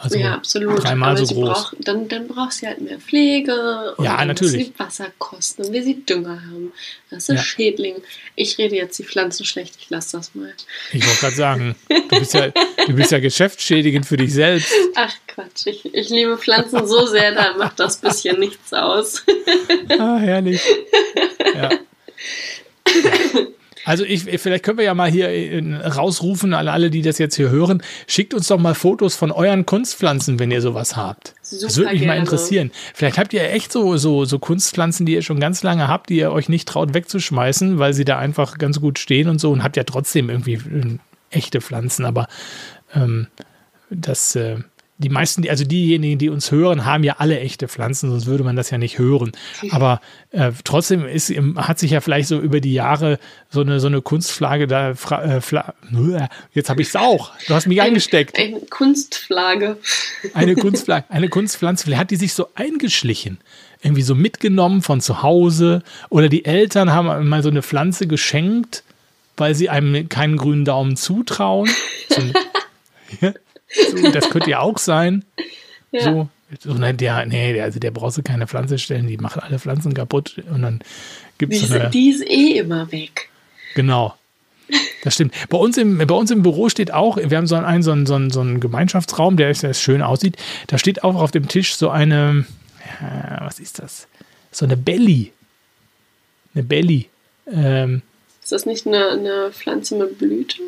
[0.06, 0.84] Also ja, absolut.
[0.84, 1.48] dreimal Aber so groß.
[1.48, 4.66] Brauch, dann, dann braucht sie halt mehr Pflege und ja, natürlich.
[4.66, 6.72] sie Wasserkosten und wie sie Dünger haben.
[7.10, 7.42] Das ist ja.
[7.42, 7.96] Schädling.
[8.36, 10.52] Ich rede jetzt die Pflanzen schlecht, ich lasse das mal.
[10.92, 12.48] Ich wollte gerade sagen, du bist, ja,
[12.86, 14.72] du bist ja geschäftsschädigend für dich selbst.
[14.94, 19.24] Ach Quatsch, ich, ich liebe Pflanzen so sehr, da macht das bisschen nichts aus.
[19.98, 20.62] ah, herrlich.
[21.54, 21.70] Ja.
[21.72, 21.78] ja.
[23.86, 27.36] Also ich, vielleicht können wir ja mal hier äh, rausrufen, alle, alle, die das jetzt
[27.36, 31.34] hier hören, schickt uns doch mal Fotos von euren Kunstpflanzen, wenn ihr sowas habt.
[31.40, 32.14] Super das würde mich gerne.
[32.14, 32.72] mal interessieren.
[32.94, 36.16] Vielleicht habt ihr echt so, so, so Kunstpflanzen, die ihr schon ganz lange habt, die
[36.16, 39.62] ihr euch nicht traut wegzuschmeißen, weil sie da einfach ganz gut stehen und so und
[39.62, 40.98] habt ja trotzdem irgendwie äh,
[41.30, 42.26] echte Pflanzen, aber
[42.92, 43.28] ähm,
[43.90, 44.56] das äh,
[44.98, 48.56] die meisten, also diejenigen, die uns hören, haben ja alle echte Pflanzen, sonst würde man
[48.56, 49.32] das ja nicht hören.
[49.70, 53.18] Aber äh, trotzdem ist, hat sich ja vielleicht so über die Jahre
[53.50, 55.40] so eine, so eine Kunstflagge da, äh,
[56.54, 58.38] jetzt habe ich es auch, du hast mich ein, eingesteckt.
[58.46, 59.76] Eine Kunstflagge.
[60.32, 63.38] Eine Kunstflagge, eine Kunstpflanze, vielleicht hat die sich so eingeschlichen,
[63.82, 68.82] irgendwie so mitgenommen von zu Hause oder die Eltern haben mal so eine Pflanze geschenkt,
[69.36, 71.68] weil sie einem keinen grünen Daumen zutrauen.
[72.08, 72.22] So,
[73.20, 73.34] ja,
[73.68, 75.24] so, das könnte ja auch sein.
[75.92, 76.02] Ja.
[76.02, 76.28] So,
[76.60, 79.94] so ne, der, nee, also der brauchst du keine Pflanze stellen, die macht alle Pflanzen
[79.94, 80.80] kaputt und dann
[81.38, 81.68] gibt es.
[81.68, 83.28] Die, die ist eh immer weg.
[83.74, 84.14] Genau.
[85.04, 85.32] Das stimmt.
[85.48, 88.06] Bei uns, im, bei uns im Büro steht auch, wir haben so einen, so einen,
[88.06, 90.36] so einen, so einen Gemeinschaftsraum, der, der schön aussieht.
[90.66, 92.46] Da steht auch auf dem Tisch so eine,
[93.40, 94.08] was ist das?
[94.50, 95.32] So eine Belly.
[96.54, 97.08] Eine Belly.
[97.52, 98.02] Ähm,
[98.46, 100.58] ist das nicht eine, eine Pflanze mit Blüte?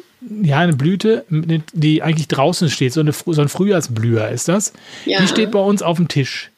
[0.42, 2.92] Ja, eine Blüte, die eigentlich draußen steht.
[2.92, 4.72] So, eine, so ein Frühjahrsblüher ist das.
[5.04, 5.20] Ja.
[5.20, 6.50] Die steht bei uns auf dem Tisch.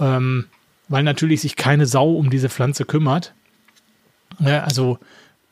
[0.00, 0.46] Ähm,
[0.88, 3.32] weil natürlich sich keine Sau um diese Pflanze kümmert.
[4.40, 4.98] Ja, also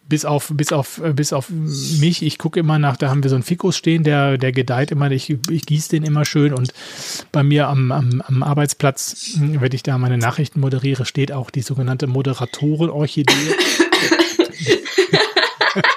[0.09, 3.37] bis auf, bis auf, bis auf mich, ich gucke immer nach, da haben wir so
[3.37, 6.73] einen Fikus stehen, der, der gedeiht immer, ich, ich gieße den immer schön und
[7.31, 11.63] bei mir am, am, am Arbeitsplatz, wenn ich da meine Nachrichten moderiere, steht auch die
[11.63, 13.33] sogenannte Moderatoren-Orchidee.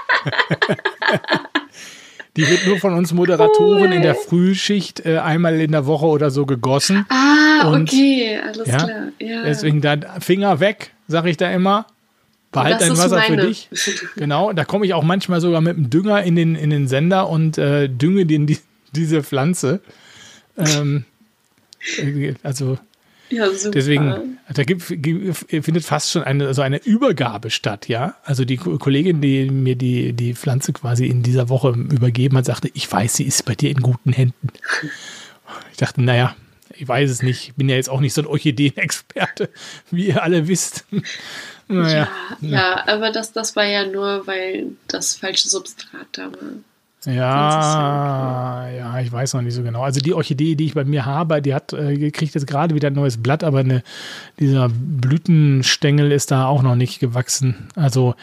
[2.38, 3.94] Die wird nur von uns Moderatoren cool.
[3.94, 7.06] in der Frühschicht äh, einmal in der Woche oder so gegossen.
[7.10, 9.08] Ah, und, okay, alles ja, klar.
[9.20, 9.44] Ja.
[9.44, 11.88] Deswegen da Finger weg, sage ich da immer.
[12.52, 13.70] Behalt dein Wasser für dich.
[14.16, 17.30] Genau, da komme ich auch manchmal sogar mit dem Dünger in den, in den Sender
[17.30, 18.60] und äh, dünge den, die,
[18.94, 19.82] diese Pflanze.
[20.58, 21.06] Ähm,
[21.98, 22.78] äh, also
[23.32, 23.72] ja, super.
[23.72, 28.16] Deswegen, da gibt, findet fast schon eine, also eine Übergabe statt, ja.
[28.24, 32.70] Also die Kollegin, die mir die, die Pflanze quasi in dieser Woche übergeben hat, sagte,
[32.74, 34.50] ich weiß, sie ist bei dir in guten Händen.
[35.72, 36.36] Ich dachte, naja,
[36.74, 37.50] ich weiß es nicht.
[37.50, 39.50] Ich bin ja jetzt auch nicht so ein Orchideenexperte,
[39.92, 40.86] wie ihr alle wisst.
[41.68, 42.10] Naja,
[42.42, 46.52] ja, ja, aber das, das war ja nur, weil das falsche Substrat da war.
[47.06, 49.82] Ja, ja, ich weiß noch nicht so genau.
[49.82, 52.88] Also die Orchidee, die ich bei mir habe, die hat äh, kriegt jetzt gerade wieder
[52.90, 53.82] ein neues Blatt, aber eine,
[54.40, 57.70] dieser Blütenstängel ist da auch noch nicht gewachsen.
[57.76, 58.14] Also,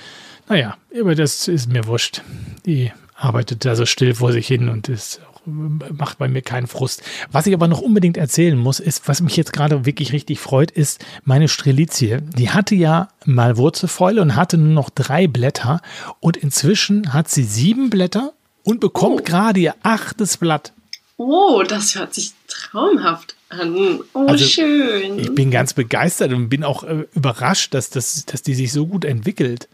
[0.49, 2.23] naja, aber das ist mir wurscht.
[2.67, 7.03] Die arbeitet da so still vor sich hin und ist macht bei mir keinen Frust.
[7.33, 10.71] Was ich aber noch unbedingt erzählen muss, ist, was mich jetzt gerade wirklich richtig freut,
[10.71, 12.19] ist meine Strelizie.
[12.37, 15.81] Die hatte ja mal Wurzelfäule und hatte nur noch drei Blätter
[16.21, 18.33] und inzwischen hat sie sieben Blätter
[18.69, 19.25] und bekommt oh.
[19.25, 20.75] gerade ihr achtes Blatt.
[21.17, 24.01] Oh, das hört sich traumhaft an.
[24.13, 25.19] Oh, also, schön.
[25.19, 28.87] Ich bin ganz begeistert und bin auch äh, überrascht, dass, das, dass die sich so
[28.87, 29.69] gut entwickelt.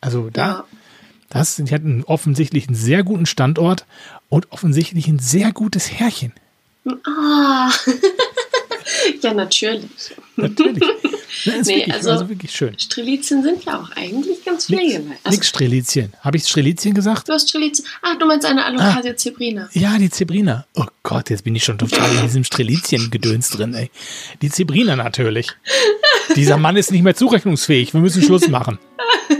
[0.00, 0.64] Also da, ja.
[1.28, 3.84] das, die hatten offensichtlich einen sehr guten Standort
[4.30, 6.32] und offensichtlich ein sehr gutes Härchen.
[7.04, 7.70] Ah.
[9.22, 10.14] ja, natürlich.
[10.36, 10.82] Natürlich.
[11.44, 12.78] Ist nee, wirklich, also, also, wirklich schön.
[12.78, 15.20] Strelizien sind ja auch eigentlich ganz pflegeleicht.
[15.24, 16.12] Also, nix Strelizien.
[16.20, 17.28] Habe ich Strelizien gesagt?
[17.28, 17.86] Du hast Strelizien.
[18.02, 19.68] Ah, du meinst eine Alocasia ah, zebrina.
[19.72, 20.66] Ja, die Zebrina.
[20.74, 23.90] Oh Gott, jetzt bin ich schon total in diesem Strelizien-Gedöns drin, ey.
[24.42, 25.48] Die Zebrina natürlich.
[26.36, 27.94] Dieser Mann ist nicht mehr zurechnungsfähig.
[27.94, 28.78] Wir müssen Schluss machen.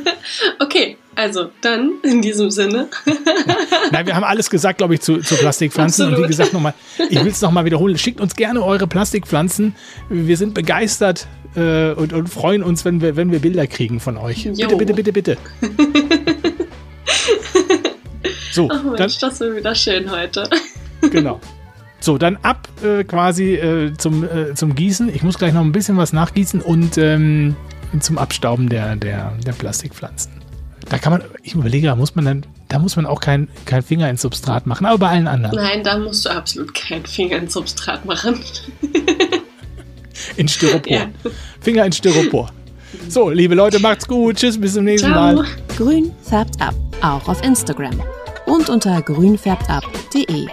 [1.19, 2.87] also dann in diesem Sinne.
[3.91, 6.05] Nein, wir haben alles gesagt, glaube ich, zu, zu Plastikpflanzen.
[6.05, 6.19] Absolut.
[6.19, 6.75] Und wie gesagt, nochmal,
[7.11, 7.99] ich will es nochmal wiederholen.
[7.99, 9.75] Schickt uns gerne eure Plastikpflanzen.
[10.09, 11.27] Wir sind begeistert
[11.57, 14.45] äh, und, und freuen uns, wenn wir, wenn wir Bilder kriegen von euch.
[14.45, 14.69] Jo.
[14.69, 15.37] Bitte, bitte, bitte, bitte.
[18.53, 20.49] so, Ach Mensch, dann, das wird wieder schön heute.
[21.11, 21.41] genau.
[21.99, 25.13] So, dann ab äh, quasi äh, zum, äh, zum Gießen.
[25.13, 27.57] Ich muss gleich noch ein bisschen was nachgießen und ähm,
[27.99, 30.38] zum Abstauben der, der, der Plastikpflanzen.
[30.89, 33.83] Da kann man, ich überlege, da muss man dann, da muss man auch keinen kein
[33.83, 35.57] Finger ins Substrat machen, aber bei allen anderen.
[35.57, 38.41] Nein, da musst du absolut keinen Finger ins Substrat machen.
[40.37, 40.93] in Styropor.
[40.93, 41.09] Ja.
[41.61, 42.51] Finger in Styropor.
[43.09, 44.37] So, liebe Leute, macht's gut.
[44.37, 45.35] Tschüss, bis zum nächsten Ciao.
[45.35, 45.47] Mal.
[45.77, 48.03] Grün färbt ab, auch auf Instagram
[48.47, 50.47] und unter grünfärbtab.de.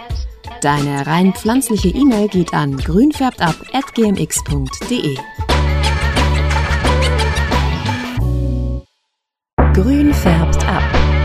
[0.60, 5.16] Deine rein pflanzliche E-Mail geht an grünfärbtab.gmx.de.
[9.76, 11.15] Grün färbt ab.